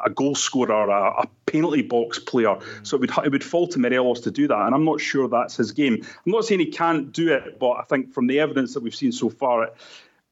[0.05, 2.59] a goal scorer, a, a penalty box player.
[2.83, 5.29] So it would it would fall to Morelos to do that, and I'm not sure
[5.29, 5.95] that's his game.
[5.95, 8.95] I'm not saying he can't do it, but I think from the evidence that we've
[8.95, 9.71] seen so far.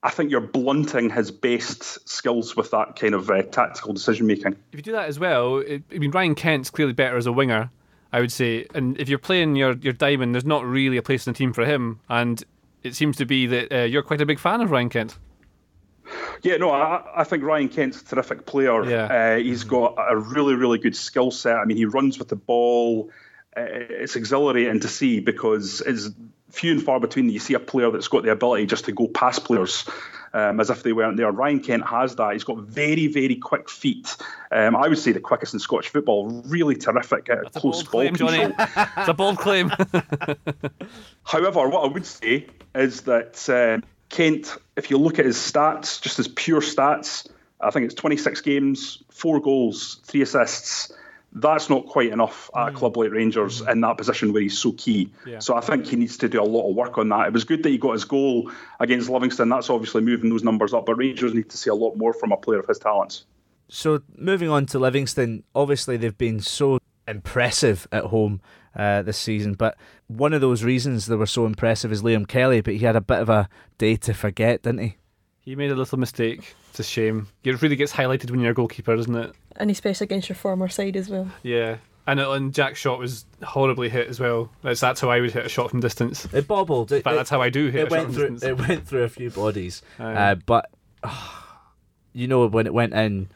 [0.03, 4.57] I think you're blunting his best skills with that kind of uh, tactical decision making.
[4.73, 7.33] If you do that as well, it, I mean Ryan Kent's clearly better as a
[7.33, 7.71] winger,
[8.12, 8.67] I would say.
[8.75, 11.53] And if you're playing your your diamond, there's not really a place in the team
[11.53, 12.01] for him.
[12.09, 12.43] And
[12.83, 15.19] it seems to be that uh, you're quite a big fan of Ryan Kent.
[16.43, 18.85] Yeah, no, I, I think Ryan Kent's a terrific player.
[18.85, 19.05] Yeah.
[19.05, 21.57] Uh, he's got a really, really good skill set.
[21.57, 23.11] I mean, he runs with the ball.
[23.57, 26.11] Uh, it's exhilarating to see because it's
[26.53, 29.09] few and far between you see a player that's got the ability just to go
[29.09, 29.85] past players
[30.35, 31.31] um, as if they weren't there.
[31.31, 32.33] Ryan Kent has that.
[32.33, 34.17] He's got very, very quick feet.
[34.51, 36.43] Um, I would say the quickest in Scottish football.
[36.47, 38.31] Really terrific at That's a close bold ball claim, control.
[38.31, 38.88] Johnny.
[38.97, 39.71] it's a bold claim.
[41.25, 46.01] However, what I would say is that uh, Kent, if you look at his stats,
[46.01, 47.29] just his pure stats,
[47.61, 50.93] I think it's 26 games, four goals, three assists.
[51.35, 54.73] That's not quite enough at a club like Rangers in that position where he's so
[54.73, 55.11] key.
[55.27, 55.38] Yeah.
[55.38, 57.27] So I think he needs to do a lot of work on that.
[57.27, 59.49] It was good that he got his goal against Livingston.
[59.49, 62.33] That's obviously moving those numbers up, but Rangers need to see a lot more from
[62.33, 63.25] a player of his talents.
[63.68, 68.42] So moving on to Livingston, obviously they've been so impressive at home
[68.77, 72.61] uh, this season, but one of those reasons they were so impressive is Liam Kelly,
[72.61, 74.97] but he had a bit of a day to forget, didn't he?
[75.42, 76.55] He made a little mistake.
[76.70, 77.28] It's a shame.
[77.44, 79.33] It really gets highlighted when you're a goalkeeper, doesn't it?
[79.57, 81.28] And especially against your former side as well.
[81.42, 81.76] Yeah.
[82.07, 84.50] And, and Jack's shot was horribly hit as well.
[84.62, 86.26] That's that's how I would hit a shot from distance.
[86.33, 86.90] It bobbled.
[86.90, 88.31] It, In fact, it- that's how I do hit it a shot went from through.
[88.31, 88.42] distance.
[88.61, 90.12] It went through a few bodies, Aye.
[90.14, 90.70] uh, but
[92.12, 93.28] you know when it went in,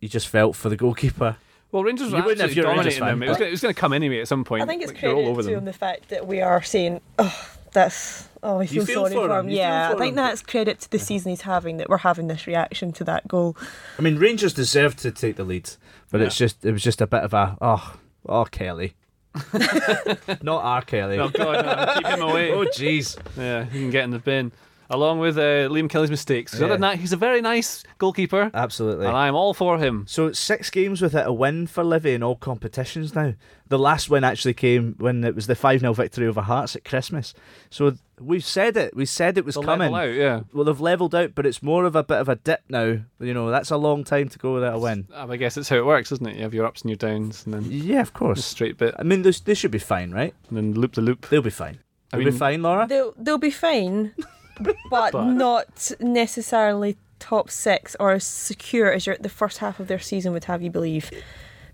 [0.00, 1.36] you just felt for the goalkeeper.
[1.70, 3.18] Well, Rangers were wouldn't absolutely you're a Rangers dominating them.
[3.20, 4.62] fan, It was, gonna, it was going to come anyway at some point.
[4.62, 5.58] I think it's Like, they're all over credit to them.
[5.60, 8.28] him the fact that we are saying, oh, that's.
[8.42, 9.52] Oh, I feel, feel sorry for for him, him.
[9.52, 10.16] Yeah, for I think him.
[10.16, 13.56] that's credit to the season he's having that we're having this reaction to that goal.
[13.98, 15.70] I mean, Rangers deserved to take the lead,
[16.10, 18.94] but it's just it was just a bit of a oh oh Kelly,
[20.42, 21.18] not our Kelly.
[21.18, 22.50] Oh God, no, keep him away.
[22.52, 23.16] Oh jeez.
[23.36, 24.52] Yeah, he can get in the bin.
[24.92, 26.52] Along with uh, Liam Kelly's mistakes.
[26.52, 26.66] Yeah.
[26.66, 29.06] Other than that, he's a very nice goalkeeper, Absolutely.
[29.06, 30.04] and I'm all for him.
[30.06, 33.32] So six games without a win for Livy in all competitions now.
[33.68, 36.84] The last win actually came when it was the five 0 victory over Hearts at
[36.84, 37.32] Christmas.
[37.70, 38.94] So we've said it.
[38.94, 39.92] We said it was They'll coming.
[39.92, 40.40] level out, yeah.
[40.52, 42.98] Well, they've levelled out, but it's more of a bit of a dip now.
[43.18, 45.08] You know, that's a long time to go without a win.
[45.14, 46.36] Um, I guess it's how it works, isn't it?
[46.36, 48.44] You have your ups and your downs, and then Yeah, of course.
[48.44, 50.34] straight bit, I mean, they, they should be fine, right?
[50.50, 51.30] and then loop the loop.
[51.30, 51.78] They'll be fine.
[52.12, 52.86] I They'll be mean- fine, Laura.
[52.86, 54.12] They'll they'll be fine,
[54.60, 54.76] but,
[55.12, 59.98] But- not necessarily top six or as secure as your, the first half of their
[60.00, 61.10] season would have you believe.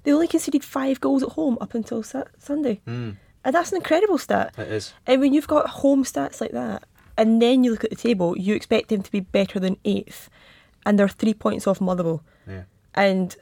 [0.05, 2.81] They only conceded five goals at home up until sa- Sunday.
[2.87, 3.13] Hmm.
[3.45, 4.55] And that's an incredible stat.
[4.59, 4.93] It is.
[5.07, 6.85] And when you've got home stats like that,
[7.17, 10.29] and then you look at the table, you expect them to be better than eighth,
[10.85, 12.23] and they're three points off Motherwell.
[12.47, 12.65] Yeah.
[12.95, 13.35] And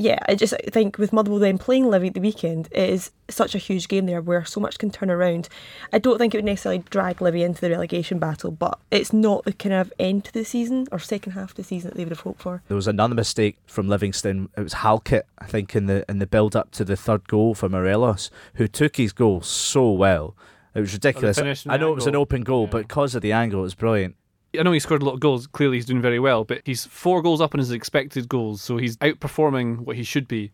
[0.00, 3.54] yeah, I just think with Motherwell then playing Livy at the weekend, it is such
[3.54, 5.48] a huge game there where so much can turn around.
[5.92, 9.44] I don't think it would necessarily drag Livy into the relegation battle, but it's not
[9.44, 12.04] the kind of end to the season or second half of the season that they
[12.04, 12.62] would have hoped for.
[12.68, 14.48] There was another mistake from Livingston.
[14.56, 17.54] It was Halkett, I think, in the in the build up to the third goal
[17.54, 20.34] for Morelos, who took his goal so well.
[20.74, 21.36] It was ridiculous.
[21.38, 22.70] I the know it was an open goal, Yeah.
[22.70, 24.14] but because of the angle, it was brilliant.
[24.58, 25.46] I know he scored a lot of goals.
[25.46, 28.76] Clearly, he's doing very well, but he's four goals up on his expected goals, so
[28.76, 30.50] he's outperforming what he should be.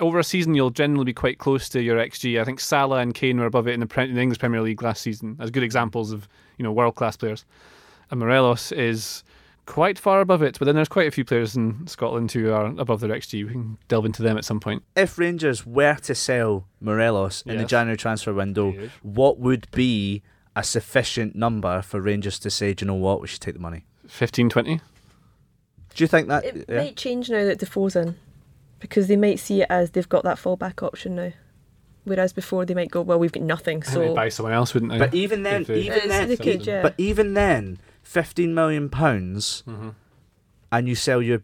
[0.00, 2.40] Over a season, you'll generally be quite close to your XG.
[2.40, 4.60] I think Salah and Kane were above it in the, pre- in the English Premier
[4.60, 7.44] League last season as good examples of you know world class players.
[8.10, 9.24] And Morelos is
[9.66, 12.66] quite far above it, but then there's quite a few players in Scotland who are
[12.78, 13.44] above their XG.
[13.44, 14.82] We can delve into them at some point.
[14.96, 20.22] If Rangers were to sell Morelos in the January transfer window, what would be
[20.58, 23.60] a sufficient number for Rangers to say, do you know what, we should take the
[23.60, 23.84] money?
[24.08, 24.76] 15, 20.
[25.94, 26.44] Do you think that?
[26.44, 26.78] It yeah?
[26.78, 28.16] might change now that Defoe's in,
[28.80, 31.32] because they might see it as they've got that fallback option now.
[32.04, 34.74] Whereas before they might go, well, we've got nothing, I might so buy someone else,
[34.74, 34.98] wouldn't I?
[34.98, 36.82] But even then, they- even then, they could, yeah.
[36.82, 39.90] but even then, fifteen million pounds, Mm-hmm.
[40.72, 41.42] and you sell your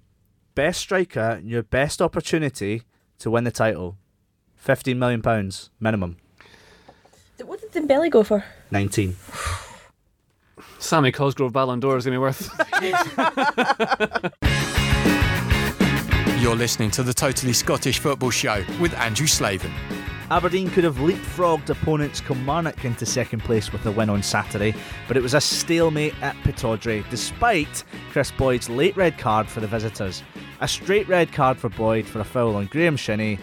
[0.54, 2.82] best striker, your best opportunity
[3.18, 3.96] to win the title,
[4.56, 6.16] fifteen million pounds minimum.
[7.42, 8.44] What did Dembele go for?
[8.70, 9.16] Nineteen.
[10.78, 12.50] Sammy Cosgrove Ballon d'Or is going to be worth.
[16.40, 19.72] You're listening to the Totally Scottish Football Show with Andrew Slaven.
[20.30, 24.74] Aberdeen could have leapfrogged opponents Kilmarnock into second place with a win on Saturday,
[25.08, 29.66] but it was a stalemate at Pittodrie, despite Kris Boyd's late red card for the
[29.66, 30.22] visitors.
[30.60, 33.38] A straight red card for Boyd for a foul on Graeme Shinnie.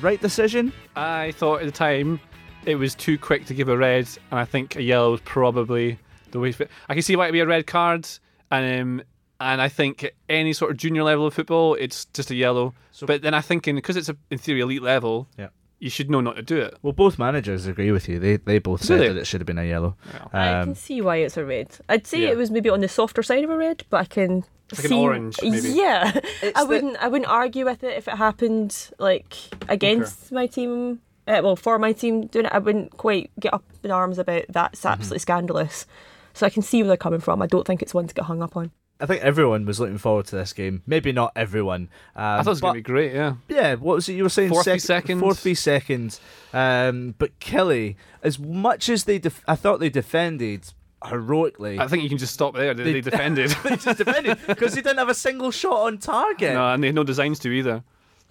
[0.00, 0.72] Right decision?
[0.96, 2.20] I thought at the time
[2.66, 5.98] it was too quick to give a red, and I think a yellow was probably
[6.30, 6.52] the way.
[6.52, 6.70] fit.
[6.88, 8.06] I can see why it'd be a red card,
[8.50, 9.02] and um,
[9.40, 12.74] and I think any sort of junior level of football, it's just a yellow.
[13.06, 15.48] but then I think because it's a, in theory elite level, Yeah.
[15.78, 16.76] you should know not to do it.
[16.82, 18.18] Well, both managers agree with you.
[18.18, 19.08] They they both Do said they?
[19.08, 19.96] that it should have been a yellow.
[20.32, 21.68] I Um, can see why it's a red.
[21.88, 22.28] I'd say Yeah.
[22.30, 24.88] it was maybe on the softer side of a red, but I can like an
[24.90, 25.70] see orange, maybe.
[25.70, 26.96] Yeah, It's I the- wouldn't.
[26.98, 29.34] I wouldn't argue with it if it happened like
[29.70, 31.00] against my team.
[31.26, 34.44] Uh, well, for my team doing it, I wouldn't quite get up in arms about
[34.50, 34.70] that.
[34.72, 34.88] It's Mm-hmm.
[34.92, 35.86] absolutely scandalous.
[36.32, 37.42] So I can see where they're coming from.
[37.42, 38.70] I don't think it's one to get hung up on.
[39.02, 40.82] I think everyone was looking forward to this game.
[40.86, 41.88] Maybe not everyone.
[42.14, 43.14] Um, I thought it was going to be great.
[43.14, 44.50] Yeah, Yeah, what was it you were saying?
[44.50, 45.20] Fourth v Sec- seconds.
[45.20, 46.20] Fourth v seconds.
[46.52, 50.72] Um, but Kelly, as much as they, def- I thought they defended
[51.08, 51.78] heroically.
[51.78, 52.74] I think you can just stop there.
[52.74, 53.50] They, they defended.
[53.64, 56.52] they just defended because they didn't have a single shot on target.
[56.54, 57.82] no, and they had no designs to either.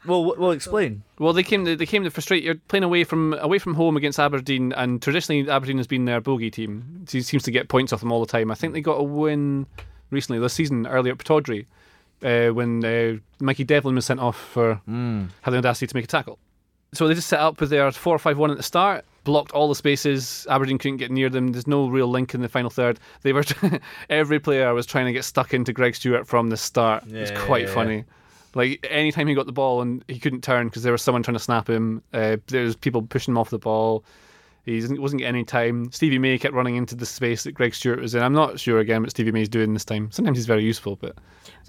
[0.06, 1.04] Well, w- well, explain.
[1.18, 1.64] Well, they came.
[1.66, 2.44] They came to frustrate.
[2.44, 6.22] You're playing away from away from home against Aberdeen, and traditionally Aberdeen has been their
[6.22, 7.06] bogey team.
[7.10, 8.50] He seems to get points off them all the time.
[8.52, 9.66] I think they got a win
[10.12, 11.66] recently this season, earlier at Pittodrie,
[12.24, 16.08] uh, when uh, Mikey Devlin was sent off for having the audacity to make a
[16.08, 16.40] tackle.
[16.94, 19.52] So they just set up with their four or five one at the start, blocked
[19.52, 20.48] all the spaces.
[20.50, 21.50] Aberdeen couldn't get near them.
[21.52, 23.00] There's no real link in the final third.
[23.22, 23.44] They were
[24.10, 27.04] every player was trying to get stuck into Greg Stewart from the start.
[27.08, 27.74] it's Yeah, quite yeah, yeah.
[28.52, 28.70] Funny.
[28.72, 31.38] Like anytime he got the ball and he couldn't turn because there was someone trying
[31.38, 32.02] to snap him.
[32.14, 34.04] Uh, there was people pushing him off the ball.
[34.66, 35.92] He wasn't wasn't getting any time.
[35.92, 38.22] Stevie May kept running into the space that Greg Stewart was in.
[38.22, 40.12] I'm not sure again what Stevie May's doing this time.
[40.12, 41.16] Sometimes he's very useful, but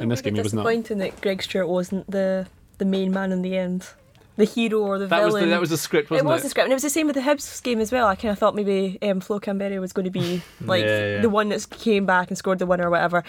[0.01, 0.63] in this game he was not.
[0.65, 2.47] disappointing that Greg Stewart wasn't the
[2.79, 3.87] the main man in the end,
[4.37, 5.45] the hero or the That was villain.
[5.49, 6.33] the, that was the script, it wasn't it?
[6.33, 8.07] was the script, and it was the same with the Hibs game as well.
[8.07, 11.21] I kind of thought maybe um, Flo Kamberi was going to be like Yeah, yeah.
[11.23, 13.23] the one that came back and scored the winner or whatever.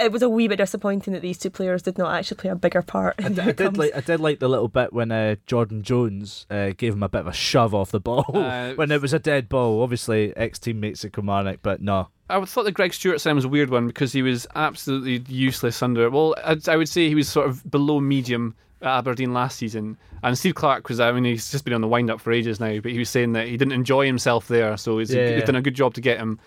[0.00, 2.54] It was a wee bit disappointing that these two players did not actually play a
[2.56, 3.16] bigger part.
[3.18, 6.46] I, in d- did like I did like the little bit when uh, Jordan Jones
[6.50, 9.12] uh, gave him a bit of a shove off the ball Uh, when it was
[9.12, 9.82] a dead ball.
[9.82, 12.08] Obviously, ex teammates at Kilmarnock, but no.
[12.30, 15.82] I thought the Greg Stewart sign was a weird one because he was absolutely useless
[15.82, 16.10] under.
[16.10, 19.96] Well, I'd, I would say he was sort of below medium at Aberdeen last season.
[20.22, 22.60] And Steve Clarke was, I mean, he's just been on the wind up for ages
[22.60, 24.76] now, but he was saying that he didn't enjoy himself there.
[24.76, 25.44] So he's, Yeah, he's yeah.
[25.46, 26.38] done a good job to get him.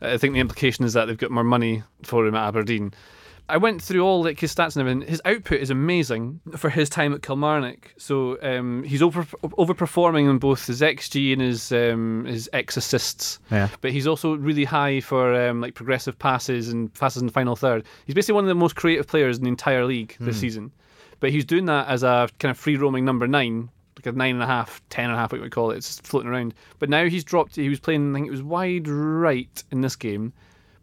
[0.00, 2.92] I think the implication is that they've got more money for him at Aberdeen.
[3.46, 5.08] I went through all like his stats and everything.
[5.08, 7.92] His output is amazing for his time at Kilmarnock.
[7.98, 13.38] So um, he's over overperforming in both his xG and his um, his x assists.
[13.50, 13.68] Yeah.
[13.82, 17.54] But he's also really high for um, like progressive passes and passes in the final
[17.54, 17.84] third.
[18.06, 20.72] He's basically one of the most creative players in the entire league this season.
[21.20, 23.70] But he's doing that as a kind of free roaming number nine,
[24.04, 25.76] like a nine and a half, ten and a half, what we call it.
[25.76, 26.54] It's just floating around.
[26.78, 27.56] But now he's dropped.
[27.56, 28.10] He was playing.
[28.12, 30.32] I think it was wide right in this game.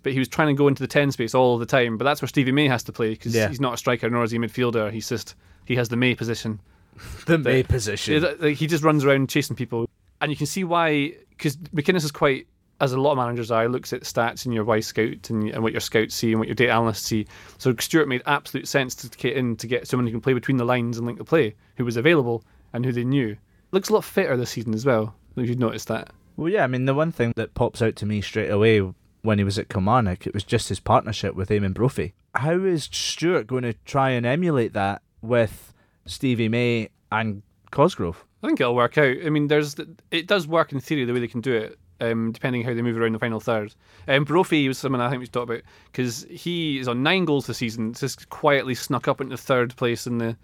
[0.03, 1.95] but he was trying to go into the 10 space all the time.
[1.97, 3.47] But that's where Stevie May has to play because Yeah.
[3.49, 4.91] he's not a striker nor is he a midfielder.
[4.91, 6.59] He's just he has the May position.
[7.27, 8.21] The May position.
[8.39, 9.87] like, he just runs around chasing people,
[10.19, 11.13] and you can see why.
[11.29, 12.47] Because McInnes is quite,
[12.79, 15.71] as a lot of managers are, looks at stats and your Wyscout and, and what
[15.71, 17.25] your scouts see and what your data analysts see.
[17.59, 20.57] So Stuart made absolute sense to get in to get someone who can play between
[20.57, 23.37] the lines and link the play, who was available and who they knew.
[23.71, 25.15] Looks a lot fitter this season as well.
[25.35, 26.11] If you've noticed that.
[26.35, 28.81] Well, yeah, I mean, the one thing that pops out to me straight away
[29.21, 32.13] when he was at Kilmarnock, it was just his partnership with Eamonn Brophy.
[32.35, 35.73] How is Stewart going to try and emulate that with
[36.05, 38.25] Stevie May and Cosgrove?
[38.43, 39.17] I think it'll work out.
[39.23, 39.75] I mean, there's
[40.09, 42.81] it does work in theory the way they can do it, um, depending how they
[42.81, 43.75] move around the final third.
[44.07, 47.25] Um, Brophy was someone I think we should talk about because he is on nine
[47.25, 47.93] goals this season.
[47.93, 50.35] Just quietly snuck up into third place in the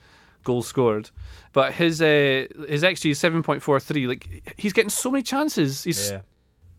[0.47, 1.11] goals scored,
[1.53, 4.07] but his uh, his XG is seven point four three.
[4.07, 5.83] Like he's getting so many chances.
[5.83, 6.13] He's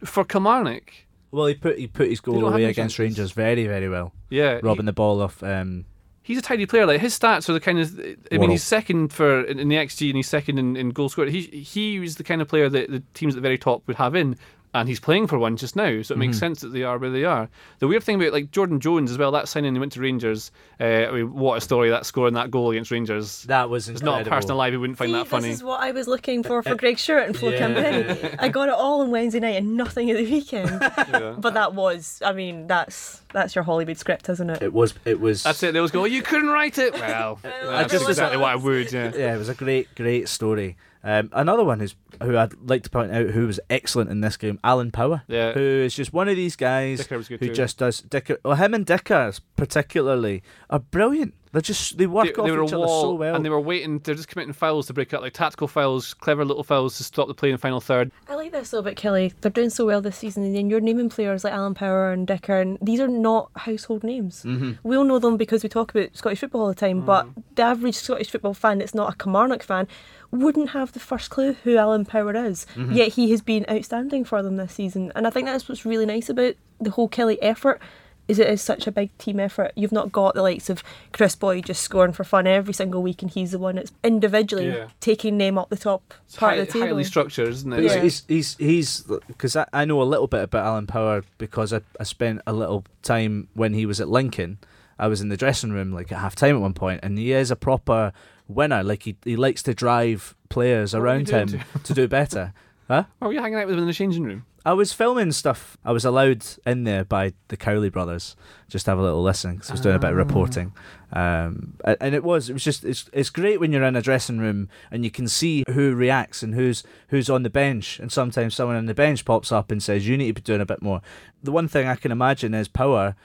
[0.05, 0.93] for Kilmarnock.
[1.31, 2.99] Well, he put he put his goal away against chances.
[2.99, 5.43] Rangers very very well, Yeah, robbing the ball off.
[5.43, 5.85] Um,
[6.23, 6.87] he's a tidy player.
[6.87, 8.01] Like his stats are the kind of.
[8.33, 11.11] I mean, he's second for in, in the XG and he's second in, in goal
[11.11, 11.29] scored.
[11.29, 13.97] He he was the kind of player that the teams at the very top would
[13.97, 14.37] have in,
[14.81, 16.03] and he's playing for one just now.
[16.03, 16.41] So it makes Mhm.
[16.41, 17.49] sense that they are where they are.
[17.79, 19.31] The weird thing about like Jordan Jones as well.
[19.31, 20.51] That signing he went to Rangers.
[20.81, 23.43] Uh, I mean, what a story that scoring that goal against Rangers.
[23.45, 24.37] That was There's not a incredible.
[24.37, 25.49] person alive who wouldn't find See, that funny.
[25.49, 27.59] This is what I was looking for for Greg Stewart and Flo Yeah.
[27.59, 28.31] Campbell.
[28.38, 30.81] I got it all on Wednesday night and nothing at the weekend.
[31.38, 34.62] But that was, I mean, that's that's your Hollywood script, isn't it?
[34.62, 34.95] It was.
[35.05, 35.43] It was.
[35.43, 35.73] That's it.
[35.73, 36.95] They always go, you couldn't write it.
[36.95, 38.93] Well, that's just- exactly what I would.
[38.93, 39.12] Yeah.
[39.14, 40.77] yeah, it was a great, great story.
[41.05, 44.37] Um, another one who's who I'd like to point out who was excellent in this
[44.37, 45.23] game, Alan Power.
[45.29, 45.53] Yeah.
[45.53, 47.53] Who is just one of these guys who too.
[47.53, 48.38] just does Dicker.
[48.44, 51.35] Well, him and Dicker particularly are brilliant.
[51.53, 53.35] They're just they work they, off they each other wall, so well.
[53.35, 54.01] and they were waiting.
[54.01, 57.27] They're just committing fouls to break up, like tactical fouls, clever little fouls to stop
[57.27, 58.12] the play in the final third.
[58.29, 59.33] I like this though about Killie.
[59.40, 62.27] They're doing so well this season, and then you're naming players like Alan Power and
[62.27, 64.42] Dicker, and these are not household names.
[64.44, 64.79] Mhm.
[64.83, 67.62] We all know them because we talk about Scottish football all the time, but the
[67.62, 69.88] average Scottish football fan that's not a Kilmarnock fan
[70.31, 72.67] wouldn't have the first clue who Alan Power is.
[72.77, 72.95] Mhm.
[72.95, 76.07] Yet he has been outstanding for them this season, and I think that's what's really
[76.07, 77.81] nice about the whole Killie effort.
[78.29, 79.73] Is it is such a big team effort.
[79.75, 80.83] You've not got the likes of
[81.15, 84.67] Kris Boyd just scoring for fun every single week, and he's the one that's individually
[84.69, 84.89] Yeah.
[85.01, 86.87] taking them up the top It's part high- of the table.
[86.89, 88.03] highly structured, isn't But it?
[88.03, 91.81] he's, he's he's because I, I know a little bit about Alan Power because I,
[91.99, 94.59] I spent a little time when he was at Lincoln.
[94.99, 97.33] I was in the dressing room like at half time at one point, and he
[97.33, 98.13] is a proper
[98.49, 98.83] winner.
[98.83, 102.53] Like he he likes to drive players What around him to- to do better.
[102.91, 103.05] Huh?
[103.21, 104.47] Or were you hanging out with him in the changing room?
[104.65, 105.77] I was filming stuff.
[105.85, 108.35] I was allowed in there by the Cowley brothers
[108.67, 110.19] just to have a little listen because I was doing a bit of Ah.
[110.21, 110.73] reporting.
[111.13, 114.39] Um, and it was it was just it's it's great when you're in a dressing
[114.39, 117.99] room and you can see who reacts and who's who's on the bench.
[118.01, 120.63] And sometimes someone on the bench pops up and says, "You need to be doing
[120.63, 121.03] a bit more."
[121.43, 123.17] The one thing I can imagine is Power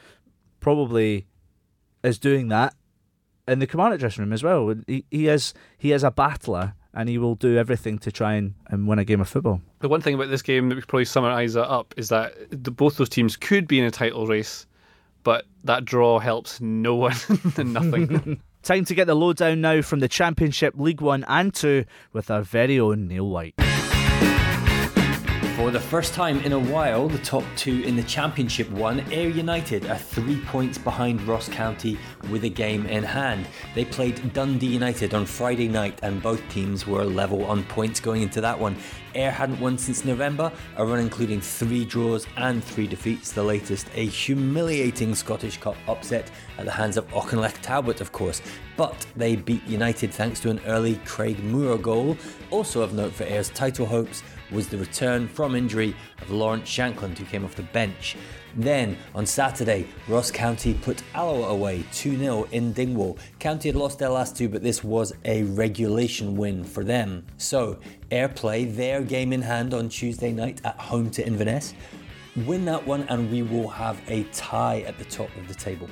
[0.59, 1.25] probably
[2.03, 2.73] is doing that
[3.47, 4.73] in the Kilmarnock dressing room as well.
[4.87, 8.53] He he is he is a battler and he will do everything to try and,
[8.67, 9.61] and win a game of football.
[9.79, 12.71] The one thing about this game that we probably summarise it up is that the,
[12.71, 14.67] both those teams could be in a title race,
[15.23, 17.15] but that draw helps no one
[17.57, 18.39] and nothing.
[18.63, 22.43] Time to get the lowdown now from the Championship, League One and Two with our
[22.43, 23.55] very own Neil White.
[25.63, 28.99] For the first time in a while, the top two in the Championship won.
[29.13, 31.97] Ayr United are three points behind Ross County
[32.29, 33.47] with a game in hand.
[33.73, 38.23] They played Dundee United on Friday night, and both teams were level on points going
[38.23, 38.75] into that one.
[39.15, 43.87] Air hadn't won since November, a run including three draws and three defeats, the latest
[43.95, 48.41] a humiliating Scottish Cup upset at the hands of Auchinleck Talbot, of course.
[48.75, 52.17] But they beat United thanks to an early Craig Moore goal.
[52.49, 54.23] Also of note for Ayr's title hopes
[54.53, 58.15] was the return from injury of Lawrence Shankland, who came off the bench.
[58.55, 63.17] Then, on Saturday, Ross County put Alloa away 2 0 in Dingwall.
[63.39, 67.25] County had lost their last two, but this was a regulation win for them.
[67.37, 67.79] So,
[68.11, 71.73] Ayr play, their game in hand on Tuesday night at home to Inverness.
[72.45, 75.89] Win that one, and we will have a tie at the top of the table.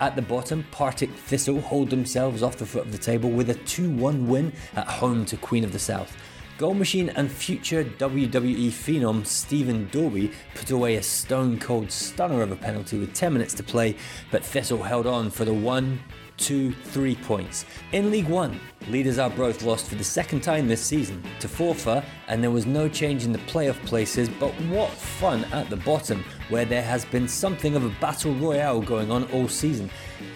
[0.00, 3.54] At the bottom, Partick Thistle hold themselves off the foot of the table with a
[3.54, 6.16] 2 1 win at home to Queen of the South.
[6.58, 12.50] Goal Machine and future WWE phenom Stephen Dobbie put away a stone cold stunner of
[12.50, 13.94] a penalty with 10 minutes to play,
[14.32, 16.00] but Thistle held on for the one,
[16.36, 17.64] two, three points.
[17.92, 22.42] In League One, leaders Arbroath lost for the second time this season to Forfar, and
[22.42, 26.64] there was no change in the playoff places, but what fun at the bottom, where
[26.64, 29.88] there has been something of a battle royale going on all season.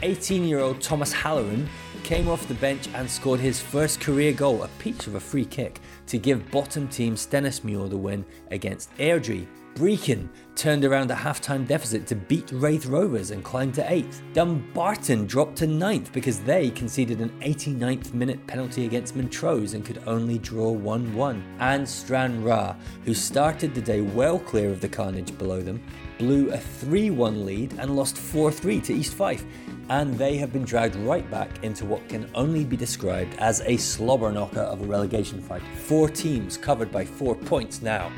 [0.02, 1.68] 18 year old Thomas Halloran
[2.04, 5.44] came off the bench and scored his first career goal, a peach of a free
[5.44, 5.80] kick,
[6.12, 9.46] to give bottom team Stenhousemuir the win against Airdrie.
[9.74, 14.20] Brechin turned around a half-time deficit to beat Raith Rovers and climb to 8th.
[14.34, 20.02] Dumbarton dropped to 9th because they conceded an 89th minute penalty against Montrose and could
[20.06, 21.42] only draw 1-1.
[21.60, 25.82] And Stranraer, who started the day well clear of the carnage below them,
[26.22, 29.44] blew a 3-1 lead and lost 4-3 to East Fife.
[29.88, 33.76] And they have been dragged right back into what can only be described as a
[33.76, 35.62] slobber knocker of a relegation fight.
[35.84, 38.12] Four teams covered by four points now.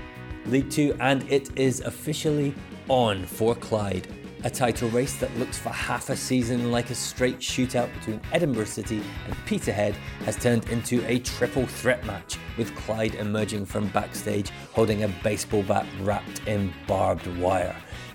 [0.45, 2.55] League Two, and it is officially
[2.89, 4.07] on for Clyde.
[4.45, 8.67] A title race that looks for half a season like a straight shootout between Edinburgh
[8.67, 9.97] City and Peterhead
[10.27, 15.63] has turned into a triple threat match, with Clyde emerging from backstage holding a baseball
[15.63, 17.75] bat wrapped in barbed wire.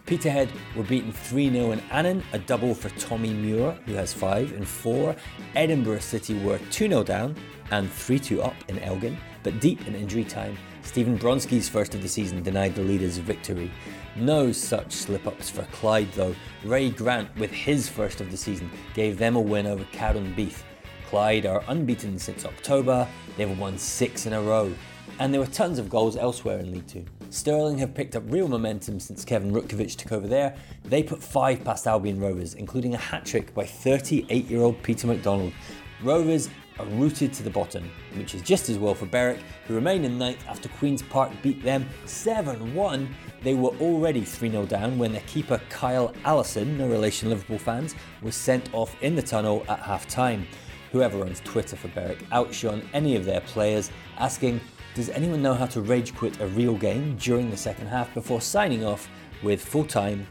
[0.09, 4.53] Peterhead were beaten 3 0 in Annan, a double for Tommy Muir, who has 5
[4.53, 5.15] and 4.
[5.55, 7.35] Edinburgh City were 2 0 down
[7.69, 12.01] and 3 2 up in Elgin, but deep in injury time, Stephen Bronski's first of
[12.01, 13.71] the season denied the leaders victory.
[14.15, 16.35] No such slip ups for Clyde though.
[16.63, 20.63] Ray Grant, with his first of the season, gave them a win over Cowdenbeath.
[21.05, 23.07] Clyde are unbeaten since October,
[23.37, 24.73] they've won six in a row.
[25.19, 27.05] And there were tons of goals elsewhere in League Two.
[27.31, 30.55] Stirling have picked up real momentum since Kevin Rutkiewicz took over there.
[30.83, 35.05] They put five past Albion Rovers, including a hat trick by 38 year old Peter
[35.05, 35.53] McDonald.
[36.01, 36.49] Rovers
[36.79, 40.17] are rooted to the bottom, which is just as well for Berwick, who remain in
[40.17, 43.15] ninth after Queen's Park beat them 7 1.
[43.43, 47.93] They were already 3 0 down when their keeper Kyle Allison, no relation Liverpool fans,
[48.23, 50.47] was sent off in the tunnel at half time.
[50.91, 54.59] Whoever runs Twitter for Berwick outshone any of their players, asking,
[54.95, 58.41] Does anyone know how to rage quit a real game during the second half before
[58.41, 59.07] signing off
[59.43, 60.25] with full time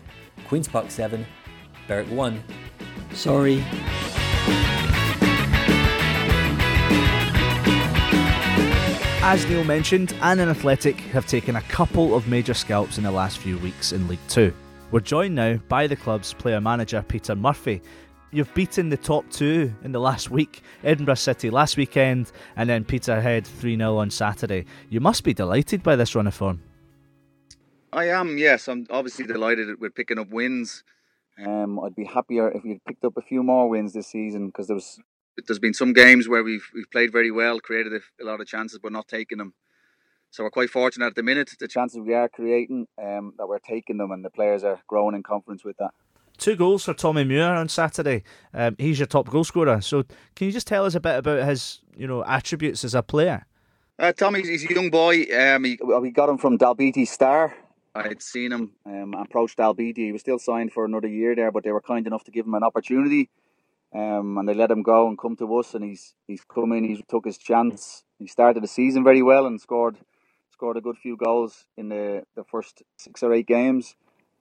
[0.46, 1.24] Queen's Park 7,
[1.86, 2.42] Berwick 1?
[3.12, 3.64] Sorry.
[9.20, 13.38] As Neil mentioned, Annan Athletic have taken a couple of major scalps in the last
[13.38, 14.52] few weeks in League Two.
[14.90, 17.82] We're joined now by the club's player manager Peter Murphy.
[18.30, 22.84] You've beaten the top two in the last week, Edinburgh City last weekend, and then
[22.84, 24.66] Peterhead 3 0 on Saturday.
[24.90, 26.60] You must be delighted by this run of form.
[27.90, 28.68] I am, yes.
[28.68, 30.84] I'm obviously delighted we're picking up wins.
[31.42, 34.66] Um, I'd be happier if we'd picked up a few more wins this season because
[34.66, 35.00] there was
[35.46, 38.46] there's been some games where we've we've played very well, created a, a, lot of
[38.46, 39.54] chances, but not taking them.
[40.30, 41.52] So we're quite fortunate at the minute.
[41.58, 45.14] The chances we are creating, um, that we're taking them, and the players are growing
[45.14, 45.92] in confidence with that.
[46.38, 48.22] Two goals for Tommy Muir on Saturday.
[48.54, 49.80] Um, he's your top goal scorer.
[49.80, 53.02] So can you just tell us a bit about his, you know, attributes as a
[53.02, 53.46] player?
[53.98, 55.24] Uh, Tommy's he's a young boy.
[55.36, 57.54] Um, he, we got him from Dalbeattie Star.
[57.94, 59.96] I'd seen him um, approach Dalbeattie.
[59.96, 62.46] He was still signed for another year there, but they were kind enough to give
[62.46, 63.28] him an opportunity
[63.94, 66.84] um, and they let him go and come to us, and he's he's come in.
[66.84, 68.04] He took his chance.
[68.18, 69.96] He started the season very well and scored
[70.52, 73.94] scored a good few goals in the, the first six or eight games.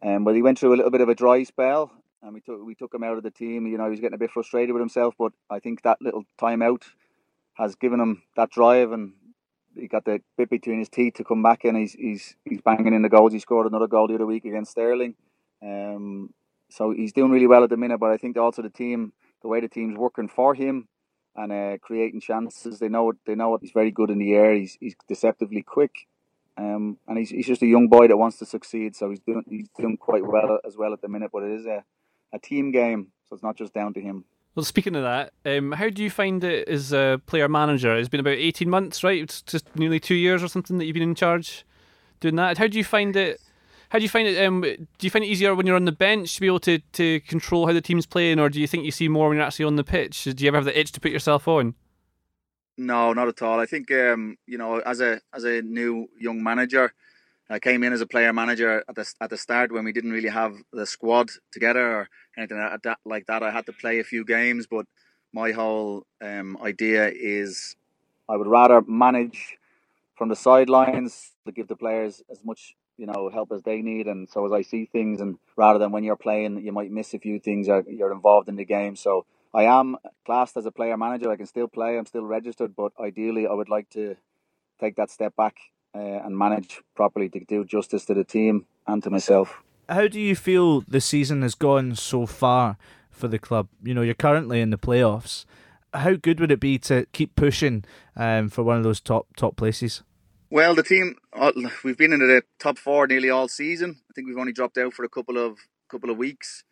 [0.04, 1.92] Um, but he went through a little bit of a dry spell,
[2.22, 3.68] and we took we took him out of the team.
[3.68, 6.24] You know, he was getting a bit frustrated with himself, but I think that little
[6.40, 6.86] time out
[7.56, 9.14] has given him that drive, and
[9.76, 11.76] he got the bit between his teeth to come back in.
[11.76, 13.34] He's he's he's banging in the goals.
[13.34, 15.16] He scored another goal the other week against Stirling,
[15.62, 16.34] Um,
[16.70, 18.00] so he's doing really well at the minute.
[18.00, 20.88] But I think also the team the way the team's working for him
[21.36, 22.80] and uh, creating chances.
[22.80, 24.54] They know they know he's very good in the air.
[24.54, 26.08] He's he's deceptively quick,
[26.58, 28.96] um, and he's, he's just a young boy that wants to succeed.
[28.96, 31.30] So he's doing he's doing quite well as well at the minute.
[31.32, 31.84] But it is a,
[32.34, 34.26] a team game, so it's not just down to him.
[34.56, 37.96] Well, speaking of that, um, how do you find it as a player manager?
[37.96, 39.22] It's been about eighteen months, right?
[39.22, 41.64] It's just nearly two years or something that you've been in charge
[42.20, 42.58] doing that.
[42.58, 43.40] How do you find it?
[43.90, 44.44] How do you find it?
[44.44, 46.80] Um, do you find it easier when you're on the bench to be able to,
[46.94, 49.46] to control how the team's playing, or do you think you see more when you're
[49.46, 50.24] actually on the pitch?
[50.24, 51.76] Do you ever have the itch to put yourself on?
[52.78, 53.60] No, not at all.
[53.60, 56.94] I think um, you know, as a as a new young manager,
[57.50, 60.12] I came in as a player manager at the at the start when we didn't
[60.12, 62.58] really have the squad together or anything
[63.06, 63.44] like that.
[63.44, 64.86] I had to play a few games, but
[65.34, 67.76] my whole um, idea is
[68.30, 69.58] I would rather manage
[70.16, 74.08] from the sidelines to give the players as much you know help as they need
[74.08, 77.14] and so as I see things and rather than when you're playing you might miss
[77.14, 80.98] a few things you're involved in the game so I am classed as a player
[80.98, 81.32] manager.
[81.32, 81.98] I can still play.
[81.98, 84.16] I'm still registered but ideally I would like to
[84.80, 85.56] take that step back
[85.96, 89.64] uh, and manage properly to do justice to the team and to myself.
[89.90, 92.78] How do you feel the season has gone so far
[93.10, 93.70] for the club?
[93.84, 95.46] You know you're currently in the playoffs.
[95.94, 97.86] How good would it be to keep pushing
[98.16, 100.04] um, for one of those top top places?
[100.50, 101.52] Well, the team uh,
[101.84, 103.98] we've been in the top four nearly all season.
[104.10, 105.58] I think we've only dropped out for a couple of
[105.90, 106.64] couple of weeks.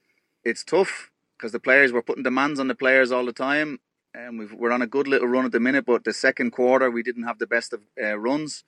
[0.44, 3.80] It's tough because the players were putting demands on the players all the time,
[4.14, 5.86] and we are on a good little run at the minute.
[5.86, 8.64] But the second quarter we didn't have the best of uh, runs,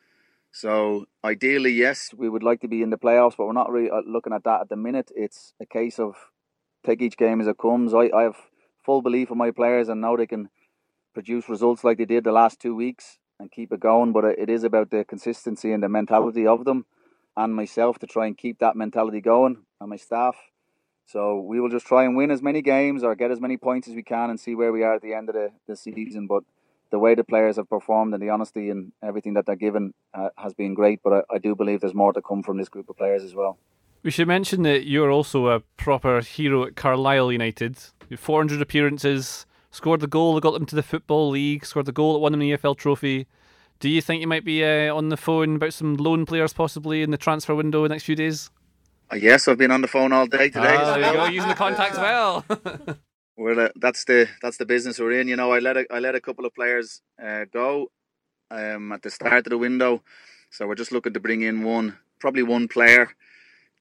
[0.51, 3.91] So ideally, yes, we would like to be in the playoffs, but we're not really
[3.91, 5.11] uh, looking at that at the minute.
[5.15, 6.15] It's a case of
[6.85, 7.93] take each game as it comes.
[7.93, 8.37] I, I have
[8.85, 10.49] full belief in my players and know they can
[11.13, 14.13] produce results like they did the last two weeks and keep it going.
[14.13, 16.85] But it is about the consistency and the mentality of them
[17.37, 20.35] and myself to try and keep that mentality going and my staff.
[21.07, 23.87] So we will just try and win as many games or get as many points
[23.87, 26.27] as we can and see where we are at the end of the, the season.
[26.27, 26.43] But
[26.91, 30.29] the way the players have performed and the honesty and everything that they're given uh,
[30.37, 30.99] has been great.
[31.01, 33.33] But I, I do believe there's more to come from this group of players as
[33.33, 33.57] well.
[34.03, 37.77] We should mention that you're also a proper hero at Carlisle United.
[38.15, 42.13] 400 appearances, scored the goal that got them to the Football League, scored the goal
[42.13, 43.27] that won them the EFL trophy.
[43.79, 47.01] Do you think you might be uh, on the phone about some loan players possibly
[47.01, 48.49] in the transfer window in the next few days?
[49.09, 50.75] Uh, yes, I've been on the phone all day today.
[50.77, 52.43] Ah, there you go, using the contacts well.
[53.37, 55.29] well, uh, that's the that's the business we're in.
[55.29, 57.89] You know, I let a, I let a couple of players uh, go
[58.51, 60.03] um, at the start of the window,
[60.49, 63.09] so we're just looking to bring in one, probably one player,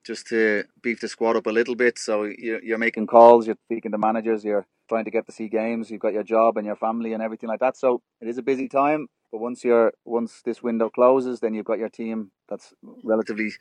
[0.05, 1.99] just to beef the squad up a little bit.
[1.99, 5.49] So you're, you're making calls, you're speaking to managers, you're trying to get to see
[5.49, 7.75] games, you've got your job and your family and everything like that.
[7.75, 9.07] So it is a busy time.
[9.31, 12.73] But once you're once this window closes, then you've got your team that's
[13.03, 13.51] relatively,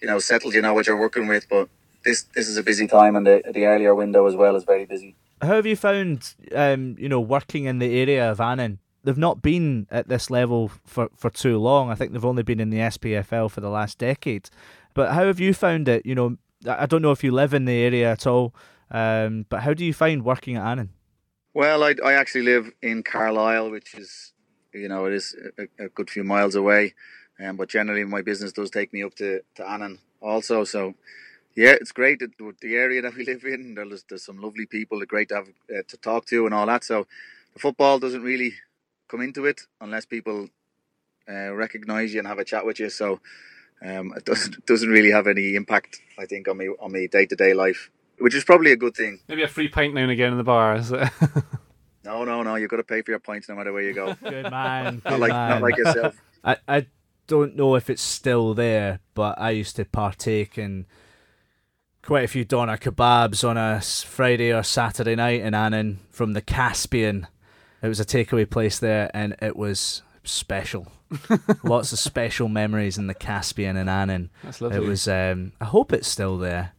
[0.00, 0.54] you know, settled.
[0.54, 1.48] You know what you're working with.
[1.48, 1.68] But
[2.04, 4.86] this this is a busy time, and the the earlier window as well is very
[4.86, 5.16] busy.
[5.42, 8.78] How have you found, um, you know, working in the area of Annan?
[9.04, 11.90] They've not been at this level for, for too long.
[11.90, 14.48] I think they've only been in the SPFL for the last decade.
[14.94, 16.06] But how have you found it?
[16.06, 18.54] You know, I don't know if you live in the area at all,
[18.90, 20.90] um, but how do you find working at Annan?
[21.52, 24.32] Well, I, I actually live in Carlisle, which is
[24.76, 26.94] you know, it is a, a good few miles away.
[27.38, 30.64] Um, but generally, my business does take me up to, to Annan also.
[30.64, 30.94] So,
[31.54, 33.74] yeah, it's great that the area that we live in.
[33.74, 34.98] There's, there's some lovely people.
[34.98, 36.84] They're great to have uh, to talk to and all that.
[36.84, 37.06] So,
[37.52, 38.54] the football doesn't really
[39.08, 40.48] come into it unless people
[41.28, 42.90] uh, recognise you and have a chat with you.
[42.90, 43.20] So,
[43.82, 47.26] um, it doesn't doesn't really have any impact, I think, on me on my day
[47.26, 49.20] to day life, which is probably a good thing.
[49.28, 50.76] Maybe a free pint now and again in the bar.
[50.76, 51.08] Is it?
[52.06, 52.54] No, no, no.
[52.54, 54.14] You've got to pay for your points no matter where you go.
[54.22, 55.02] Good man.
[55.04, 55.50] not like man.
[55.50, 56.16] not like yourself.
[56.44, 56.86] I, I
[57.26, 60.86] don't know if it's still there, but I used to partake in
[62.02, 66.40] quite a few doner kebabs on a Friday or Saturday night in Annan from the
[66.40, 67.26] Caspian.
[67.82, 70.92] It was a takeaway place there, and it was special.
[71.64, 74.30] Lots of special memories in the Caspian in Annan.
[74.44, 74.78] That's lovely.
[74.78, 75.08] It was.
[75.08, 76.72] Um, I hope it's still there.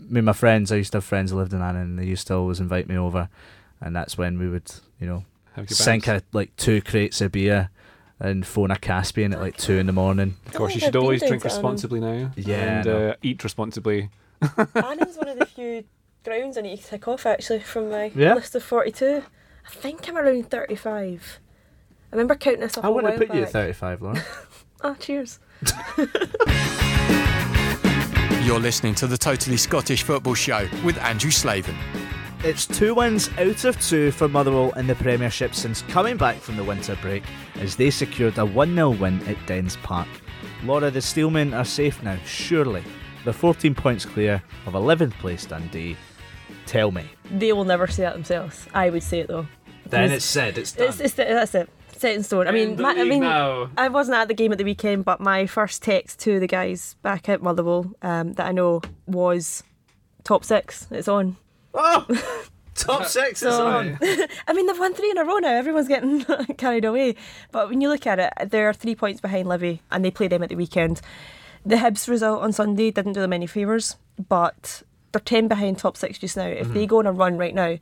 [0.00, 0.72] Me and my friends.
[0.72, 2.88] I used to have friends who lived in Annan, and they used to always invite
[2.88, 3.28] me over
[3.82, 5.24] and that's when we would, you know,
[5.66, 7.68] sink a, like two crates of beer
[8.18, 10.36] and phone a Caspian at like two in the morning.
[10.46, 12.30] Of course, you should always drink responsibly now.
[12.36, 13.08] Yeah, and no.
[13.10, 14.08] uh, eat responsibly.
[14.74, 15.84] Annan's one of the few
[16.24, 18.34] grounds I need to tick off actually from my Yeah?
[18.34, 19.22] list of 42.
[19.66, 21.40] I think I'm around 35.
[22.12, 24.20] I remember counting this up I want to while put you at 35, Lauren.
[24.82, 25.38] Oh, cheers.
[28.44, 31.76] You're listening to the Totally Scottish Football Show with Andrew Slavin.
[32.44, 36.56] It's two wins out of two for Motherwell in the Premiership since coming back from
[36.56, 37.22] the winter break
[37.60, 40.08] as they secured a 1 0 win at Dens Park.
[40.64, 42.82] Laura, the Steelmen are safe now, surely.
[43.22, 45.96] They're 14 points clear of 11th place Dundee.
[46.66, 47.04] Tell me.
[47.30, 48.66] They will never say that themselves.
[48.74, 49.46] I would say it though.
[49.86, 50.88] Then Because it's said, it's done.
[50.88, 51.70] It's, it's, that's it.
[51.96, 52.48] Set in stone.
[52.48, 53.70] I mean, my, I mean, now.
[53.76, 56.96] I wasn't at the game at the weekend, but my first text to the guys
[57.02, 59.62] back at Motherwell um, that I know was
[60.24, 60.88] top six.
[60.90, 61.36] It's on.
[61.74, 62.06] Oh!
[62.74, 63.98] Top six is So, on.
[64.02, 65.52] I mean, they've won three in a row now.
[65.52, 66.24] Everyone's getting
[66.56, 67.16] carried away.
[67.52, 70.42] But when you look at it, they're three points behind Livy, and they play them
[70.42, 71.00] at the weekend.
[71.66, 73.96] The Hibs result on Sunday didn't do them any favours,
[74.28, 76.46] but they're 10 behind top six just now.
[76.46, 76.74] If Mm-hmm.
[76.74, 77.76] they go on a run right now,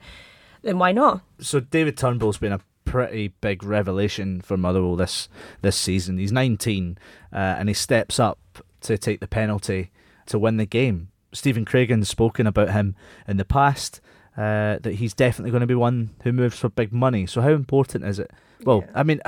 [0.63, 1.23] then why not?
[1.41, 5.29] So David Turnbull's been a pretty big revelation for Motherwell this
[5.63, 6.19] this season.
[6.19, 6.99] He's 19
[7.33, 8.39] uh, and he steps up
[8.83, 9.93] to take the penalty
[10.27, 11.10] to win the game.
[11.33, 12.95] Stephen Craigan's spoken about him
[13.29, 14.01] in the past.
[14.37, 17.27] Uh, that he's definitely going to be one who moves for big money.
[17.27, 18.31] So how important is it?
[18.63, 19.21] Well, I mean,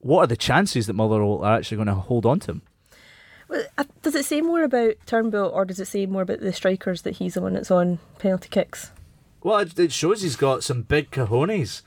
[0.00, 2.62] what are the chances that Motherwell are actually going to hold on to him?
[3.48, 6.52] Well, uh, Does it say more about Turnbull or does it say more about the
[6.52, 8.92] strikers that he's the one that's on penalty kicks?
[9.42, 11.82] Well, it, it shows he's got some big cojones.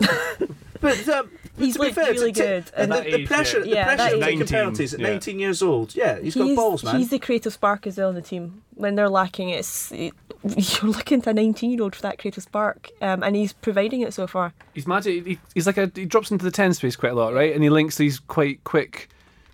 [0.80, 2.64] but um, He's to be looked fair, really to- to- good.
[2.66, 3.74] the, and- the, the age, pressure, the yeah.
[3.74, 5.06] Yeah, pressure that of taking 19, penalties at yeah.
[5.08, 5.94] 19 years old.
[5.94, 6.96] Yeah, he's got balls, man.
[6.96, 8.62] He's the creative spark as well in the team.
[8.74, 10.12] When they're lacking, it's it,
[10.44, 14.00] you're looking to a 19 year old for that creative spark, um, and he's providing
[14.00, 14.52] it so far.
[14.74, 15.26] He's magic.
[15.26, 17.54] He, he's like a he drops into the ten space quite a lot, right?
[17.54, 19.08] And he links these quite quick,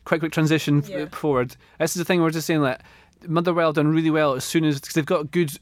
[0.06, 1.06] quite quick transition Yeah.
[1.06, 1.54] forward.
[1.78, 2.82] This is the thing we're just saying that
[3.28, 5.52] Motherwell done really well as soon as because they've got good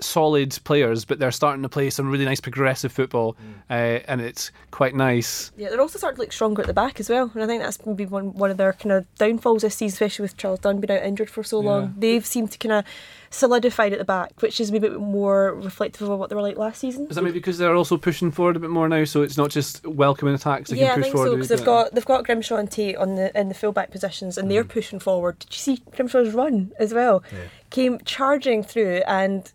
[0.00, 3.36] solid players, but they're starting to play some really nice progressive football,
[3.70, 3.72] uh,
[4.06, 5.50] and it's quite nice.
[5.56, 7.62] Yeah, they're also starting to look stronger at the back as well, and I think
[7.62, 10.80] that's maybe one one of their kind of downfalls this season, especially with Charles Dunne
[10.80, 11.94] being out injured for so long.
[11.98, 12.84] They've seemed to kind of
[13.30, 16.42] solidified at the back, which is maybe a bit more reflective of what they were
[16.42, 17.06] like last season.
[17.08, 19.50] Is that maybe because they're also pushing forward a bit more now, so it's not
[19.50, 20.70] just welcoming attacks?
[20.70, 21.28] They yeah, I can push think forward.
[21.30, 24.38] so because they've got they've got Grimshaw and Tait on the in the fullback positions,
[24.38, 24.68] and they're Mm.
[24.68, 25.38] pushing forward.
[25.40, 27.22] Did you see Grimshaw's run as well?
[27.70, 29.52] Came charging through, and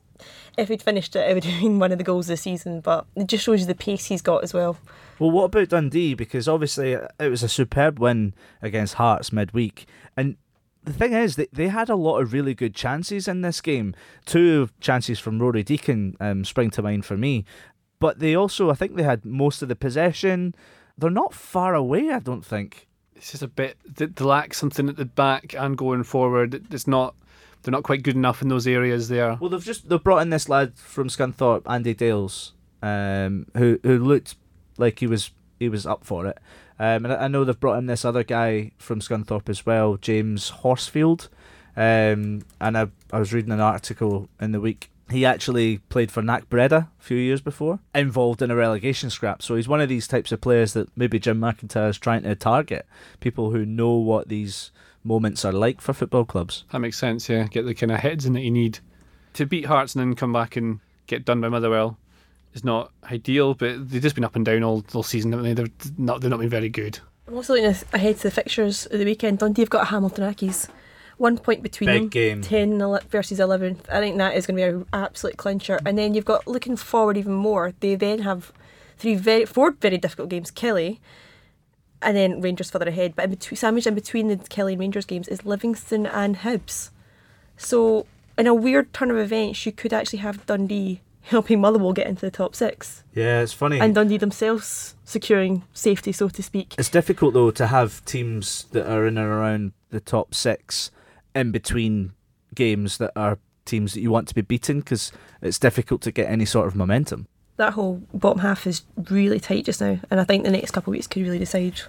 [0.57, 2.81] if he'd finished it, it would have been one of the goals this season.
[2.81, 4.77] But it just shows you the pace he's got as well.
[5.19, 6.13] Well, what about Dundee?
[6.13, 9.85] Because obviously it was a superb win against Hearts midweek.
[10.17, 10.37] And
[10.83, 13.95] the thing is, they, they had a lot of really good chances in this game.
[14.25, 17.45] Two chances from Rory Deacon um, spring to mind for me.
[17.99, 20.53] But they also, I think they had most of the possession.
[20.97, 22.87] They're not far away, I don't think.
[23.15, 26.65] it's just a bit they, they lack something at the back and going forward.
[26.71, 27.15] It's not
[27.63, 29.37] they're not quite good enough in those areas there.
[29.39, 33.97] Well, they've just they've brought in this lad from Scunthorpe, Andy Dales, um, who who
[33.97, 34.35] looked
[34.77, 36.37] like he was he was up for it.
[36.79, 40.49] Um, and I know they've brought in this other guy from Scunthorpe as well, James
[40.49, 41.29] Horsfield.
[41.75, 44.89] Um, and I I was reading an article in the week.
[45.09, 49.41] He actually played for Nac Breda a few years before, involved in a relegation scrap.
[49.41, 52.35] So he's one of these types of players that maybe Jim McIntyre is trying to
[52.35, 52.87] target.
[53.19, 54.71] People who know what these
[55.03, 56.63] moments are like for football clubs.
[56.71, 57.29] That makes sense.
[57.29, 58.79] Yeah, get the kind of heads in that you need
[59.33, 61.97] to beat Hearts and then come back and get done by Motherwell.
[62.53, 65.31] Is not ideal, but they've just been up and down all, all season.
[65.31, 65.53] Haven't they?
[65.53, 66.21] They're not.
[66.21, 66.99] They've not been very good.
[67.27, 69.39] I'm also looking ahead to the fixtures of the weekend.
[69.39, 70.67] Dundee have got Hamilton Accies.
[71.17, 72.09] One point between Big them.
[72.09, 72.41] game.
[72.41, 73.79] 10 versus 11.
[73.89, 75.79] I think that is going to be an absolute clincher.
[75.85, 78.51] And then you've got, looking forward even more, they then have
[78.97, 80.51] three very, four very difficult games.
[80.51, 80.99] Killie,
[82.03, 83.15] and then Rangers further ahead.
[83.15, 86.89] But in between, sandwiched in between the Killie and Rangers games is Livingston and Hibs.
[87.57, 88.05] So,
[88.37, 92.21] in a weird turn of events, you could actually have Dundee helping Motherwell get into
[92.21, 93.03] the top six.
[93.13, 93.79] Yeah, it's funny.
[93.79, 96.75] And Dundee themselves securing safety, so to speak.
[96.77, 100.91] It's difficult though to have teams that are in and around the top six
[101.35, 102.13] in between
[102.55, 106.29] games that are teams that you want to be beaten because it's difficult to get
[106.29, 107.27] any sort of momentum.
[107.63, 110.91] That whole bottom half is really tight just now, and I think the next couple
[110.91, 111.79] of weeks could really decide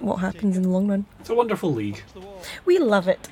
[0.00, 1.06] what happens in the long run.
[1.20, 2.02] It's a wonderful league.
[2.64, 3.28] We love it.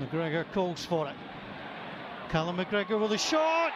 [0.00, 1.14] McGregor calls for it.
[2.28, 3.72] Callum McGregor with a shot!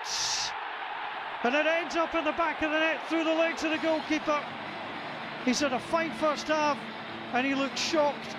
[1.44, 3.78] And it ends up in the back of the net through the legs of the
[3.78, 4.42] goalkeeper.
[5.44, 6.78] He's had a fine first half
[7.32, 8.34] and he looks shocked.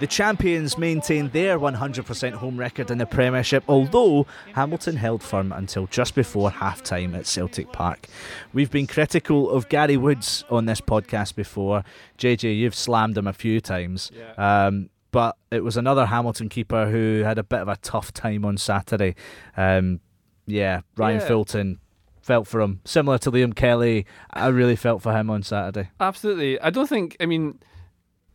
[0.00, 5.86] The champions maintained their 100% home record in the Premiership, although Hamilton held firm until
[5.86, 8.08] just before half time at Celtic Park.
[8.52, 11.84] We've been critical of Gary Woods on this podcast before.
[12.18, 14.10] JJ, you've slammed him a few times.
[14.36, 18.44] Um, but it was another Hamilton keeper who had a bit of a tough time
[18.44, 19.14] on Saturday.
[19.56, 20.00] Um,
[20.46, 21.26] yeah, Ryan Yeah.
[21.28, 21.78] Fulton
[22.22, 22.80] felt for him.
[22.84, 25.90] Similar to Liam Kelly, I really felt for him on Saturday.
[26.00, 26.58] Absolutely.
[26.60, 27.16] I don't think.
[27.20, 27.60] I mean,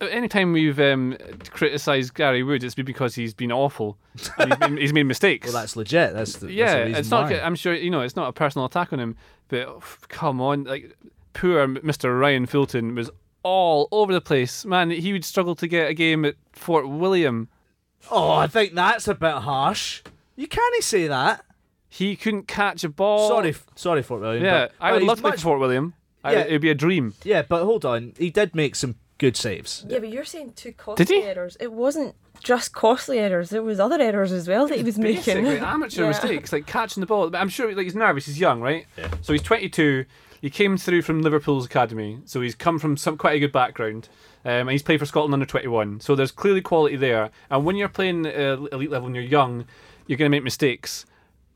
[0.00, 1.16] anytime we've um,
[1.50, 3.98] criticised Gary Wood, it's been because he's been awful.
[4.16, 5.46] He's, made, he's made mistakes.
[5.46, 6.14] Well, that's legit.
[6.14, 6.84] That's the, yeah.
[6.86, 7.30] that's it's not.
[7.30, 7.40] why.
[7.40, 8.00] I'm sure you know.
[8.00, 9.16] It's not a personal attack on him,
[9.48, 10.96] but oh, come on, like
[11.32, 12.18] poor Mr.
[12.18, 13.10] Ryan Fulton was
[13.42, 14.64] all over the place.
[14.64, 17.48] Man, he would struggle to get a game at Fort William.
[18.10, 20.02] Oh, I think that's a bit harsh.
[20.36, 21.44] You can't say that.
[21.88, 23.28] He couldn't catch a ball.
[23.28, 24.44] Sorry, sorry, Fort William.
[24.44, 25.94] Yeah, I would love to much- for Fort William.
[26.22, 26.38] I, Yeah.
[26.40, 27.14] it'd be a dream.
[27.24, 28.12] Yeah, but hold on.
[28.18, 29.84] He did make some good saves.
[29.88, 31.22] Yeah, but you're saying two costly Did he?
[31.22, 31.56] errors.
[31.60, 33.50] It wasn't just costly errors.
[33.50, 35.44] There was other errors as well that he was Basic, making.
[35.46, 36.08] like, amateur Yeah.
[36.08, 37.28] mistakes, like catching the ball.
[37.30, 38.26] But I'm sure like he's nervous.
[38.26, 38.86] He's young, right?
[38.96, 39.10] Yeah.
[39.22, 40.04] So he's 22.
[40.40, 44.08] He came through from Liverpool's academy, so he's come from some quite a good background.
[44.44, 45.98] Um, and he's played for Scotland under 21.
[45.98, 47.30] So there's clearly quality there.
[47.50, 49.64] And when you're playing uh, elite level and you're young,
[50.06, 51.04] you're going to make mistakes.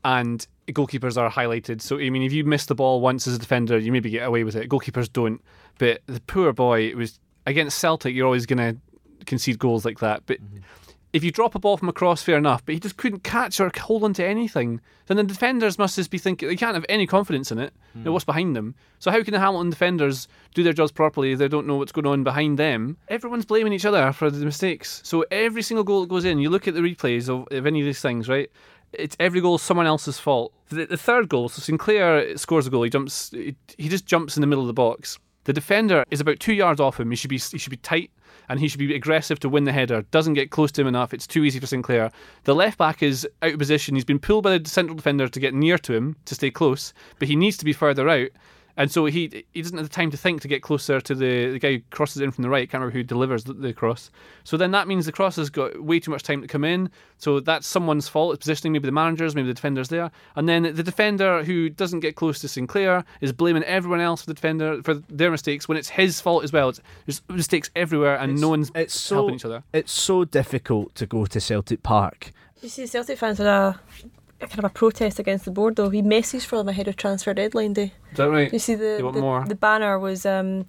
[0.03, 1.81] And goalkeepers are highlighted.
[1.81, 4.27] So I mean, if you miss the ball once as a defender, you maybe get
[4.27, 4.67] away with it.
[4.69, 5.41] Goalkeepers don't.
[5.77, 8.13] But the poor boy, was against Celtic.
[8.13, 10.23] You're always going to concede goals like that.
[10.25, 10.59] But mm-hmm.
[11.13, 12.65] if you drop a ball from across, fair enough.
[12.65, 14.81] But he just couldn't catch or hold onto anything.
[15.07, 17.73] Then the defenders must just be thinking they can't have any confidence in it.
[17.93, 18.13] You know, mm.
[18.13, 18.75] what's behind them?
[18.99, 21.91] So how can the Hamilton defenders do their jobs properly if they don't know what's
[21.91, 22.97] going on behind them?
[23.09, 25.01] Everyone's blaming each other for the mistakes.
[25.03, 27.81] So every single goal that goes in, you look at the replays of, of any
[27.81, 28.49] of these things, right?
[28.93, 30.53] It's every goal someone else's fault.
[30.69, 32.83] The, the third goal, so Sinclair scores a goal.
[32.83, 33.31] He jumps.
[33.31, 35.17] He, he just jumps in the middle of the box.
[35.45, 37.09] The defender is about two yards off him.
[37.09, 38.11] He should be he should be tight
[38.49, 40.03] and he should be aggressive to win the header.
[40.11, 41.13] Doesn't get close to him enough.
[41.13, 42.11] It's too easy for Sinclair.
[42.43, 43.95] The left back is out of position.
[43.95, 46.93] He's been pulled by the central defender to get near to him to stay close,
[47.19, 48.29] but he needs to be further out.
[48.75, 51.51] And so he he doesn't have the time to think to get closer to the,
[51.51, 52.69] the guy who crosses in from the right.
[52.69, 54.09] Can't remember who delivers the, the cross.
[54.43, 56.89] So then that means the cross has got way too much time to come in.
[57.17, 58.33] So that's someone's fault.
[58.33, 60.09] It's positioning, maybe the managers, maybe the defenders there.
[60.35, 64.27] And then the defender who doesn't get close to Sinclair is blaming everyone else for
[64.27, 66.69] the defender for their mistakes when it's his fault as well.
[66.69, 69.63] It's, there's mistakes everywhere and no one's It's so helping each other.
[69.71, 72.31] it's so difficult to go to Celtic Park.
[72.61, 73.79] You see, Celtic fans had a,
[74.22, 75.89] a kind of a protest against the board, though.
[75.89, 77.93] He messaged for them ahead of transfer deadline day.
[78.11, 78.51] Is that right?
[78.51, 79.45] You see, the They the, more.
[79.45, 80.65] the banner was um,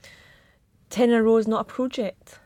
[0.91, 2.39] ten in a row is not a project.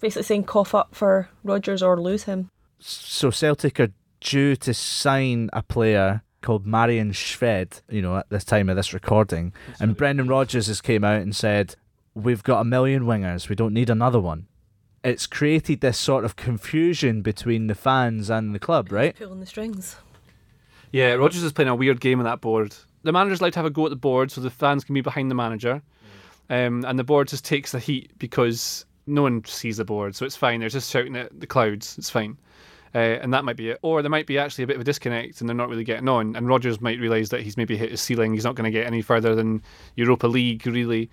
[0.00, 2.50] Basically saying cough up for Rodgers or lose him.
[2.78, 8.44] So Celtic are due to sign a player called Marian Shved, you know, at this
[8.44, 9.52] time of this recording.
[9.78, 11.74] And Brendan Rodgers has came out and said,
[12.14, 14.46] We've got a million wingers, we don't need another one.
[15.04, 19.16] It's created this sort of confusion between the fans and the club, right?
[19.16, 19.96] Pulling the strings.
[20.92, 22.74] Yeah, Rodgers is playing a weird game on that board.
[23.02, 25.00] The manager's allowed to have a go at the board so the fans can be
[25.00, 25.82] behind the manager.
[26.48, 30.26] Um, and the board just takes the heat because no one sees the board, so
[30.26, 30.60] it's fine.
[30.60, 31.96] They're just shouting at the clouds.
[31.96, 32.36] It's fine.
[32.92, 33.78] Uh, and that might be it.
[33.82, 36.08] Or there might be actually a bit of a disconnect and they're not really getting
[36.08, 36.34] on.
[36.34, 38.34] And Rodgers might realise that he's maybe hit his ceiling.
[38.34, 39.62] He's not going to get any further than
[39.94, 41.08] Europa League, really.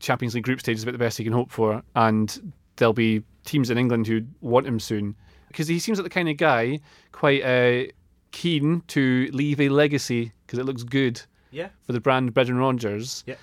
[0.00, 1.80] Champions League group stage is about the best he can hope for.
[1.94, 5.14] And there'll be teams in England who want him soon.
[5.46, 6.80] Because he seems like the kind of guy
[7.12, 7.84] quite uh,
[8.32, 11.68] keen to leave a legacy because it looks good Yeah.
[11.86, 13.22] for the brand Brendan Rodgers.
[13.26, 13.36] Yeah.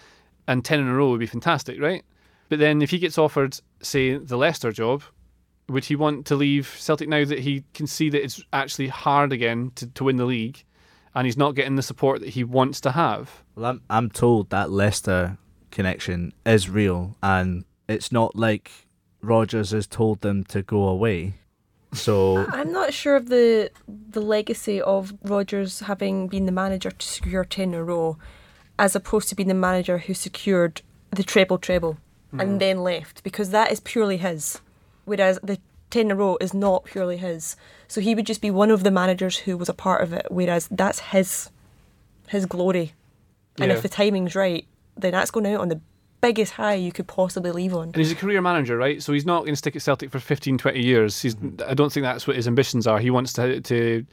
[0.47, 2.03] And 10 in a row would be fantastic, right?
[2.49, 5.03] But then if he gets offered, say, the Leicester job,
[5.67, 9.31] would he want to leave Celtic now that he can see that it's actually hard
[9.31, 10.63] again to, to win the league
[11.13, 13.43] and he's not getting the support that he wants to have?
[13.55, 15.37] Well, I'm, I'm told that Leicester
[15.69, 18.71] connection is real and it's not like
[19.21, 21.35] Rodgers has told them to go away.
[21.93, 27.07] So I'm not sure of the the legacy of Rodgers having been the manager to
[27.07, 28.17] secure ten in a row,
[28.77, 30.81] as opposed to being the manager who secured
[31.11, 31.97] the treble treble
[32.31, 32.39] Hmm.
[32.41, 34.61] and then left, because that is purely his,
[35.05, 35.57] whereas the
[35.89, 37.55] ten in a row is not purely his.
[37.87, 40.27] So he would just be one of the managers who was a part of it,
[40.29, 41.49] whereas that's his
[42.27, 42.93] his glory.
[43.57, 43.77] And Yeah.
[43.77, 45.81] if the timing's right, then that's going out on the
[46.21, 47.85] biggest high you could possibly leave on.
[47.89, 49.01] And he's a career manager, right?
[49.01, 51.21] So he's not going to stick at Celtic for 15, 20 years.
[51.21, 52.99] He's, I don't think that's what his ambitions are.
[52.99, 54.05] He wants to to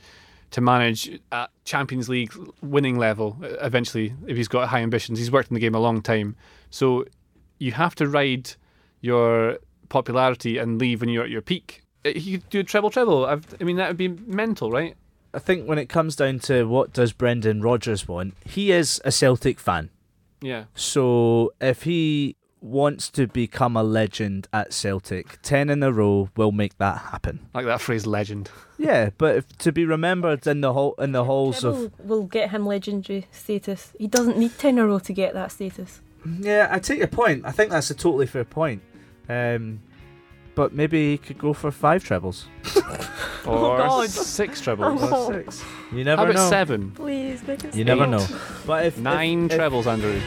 [0.52, 2.32] to manage at Champions League
[2.62, 5.18] winning level uh, eventually if he's got high ambitions.
[5.18, 6.36] He's worked in the game a long time.
[6.70, 7.04] So
[7.58, 8.52] you have to ride
[9.00, 11.82] your popularity and leave when you're at your peak.
[12.04, 13.26] Uh, He could do a treble treble.
[13.26, 14.96] I've, I mean, that would be mental, right?
[15.34, 19.12] I think when it comes down to what does Brendan Rodgers want, he is a
[19.12, 19.90] Celtic fan.
[20.40, 20.64] Yeah.
[20.74, 26.52] So if he wants to become a legend at Celtic, 10 in a row will
[26.52, 27.46] make that happen.
[27.54, 28.50] Like that phrase, legend.
[28.78, 32.24] Yeah, but if, to be remembered in the hall in the halls Treble of will
[32.24, 33.92] get him legendary status.
[33.98, 36.00] He doesn't need ten in a row to get that status.
[36.40, 37.44] Yeah, I take your point.
[37.46, 38.82] I think that's a totally fair point.
[39.28, 39.80] Um,
[40.56, 42.48] but maybe he could go for five trebles.
[43.48, 44.10] Oh, or God.
[44.10, 44.98] six trebles.
[45.04, 45.30] Oh.
[45.30, 45.62] Six.
[45.92, 46.50] You never How about know.
[46.50, 46.90] seven?
[46.90, 48.10] Please, make us You never Eight.
[48.10, 48.26] know.
[48.66, 50.18] But if Nine if- if- trebles, Andrew.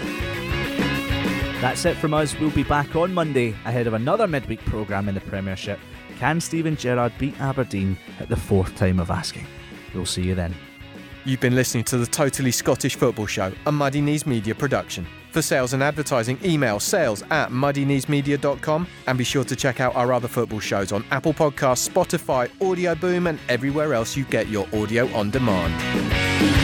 [1.60, 2.40] That's it from us.
[2.40, 5.80] We'll be back on Monday ahead of another midweek programme in the Premiership.
[6.18, 9.46] Can Steven Gerrard beat Aberdeen at the fourth time of asking?
[9.94, 10.56] We'll see you then.
[11.26, 15.06] You've been listening to the Totally Scottish Football Show, a Muddy Knees Media production.
[15.32, 20.12] For sales and advertising, email sales at muddykneesmedia.com and be sure to check out our
[20.12, 24.68] other football shows on Apple Podcasts, Spotify, Audio Boom, and everywhere else you get your
[24.74, 26.59] audio on demand.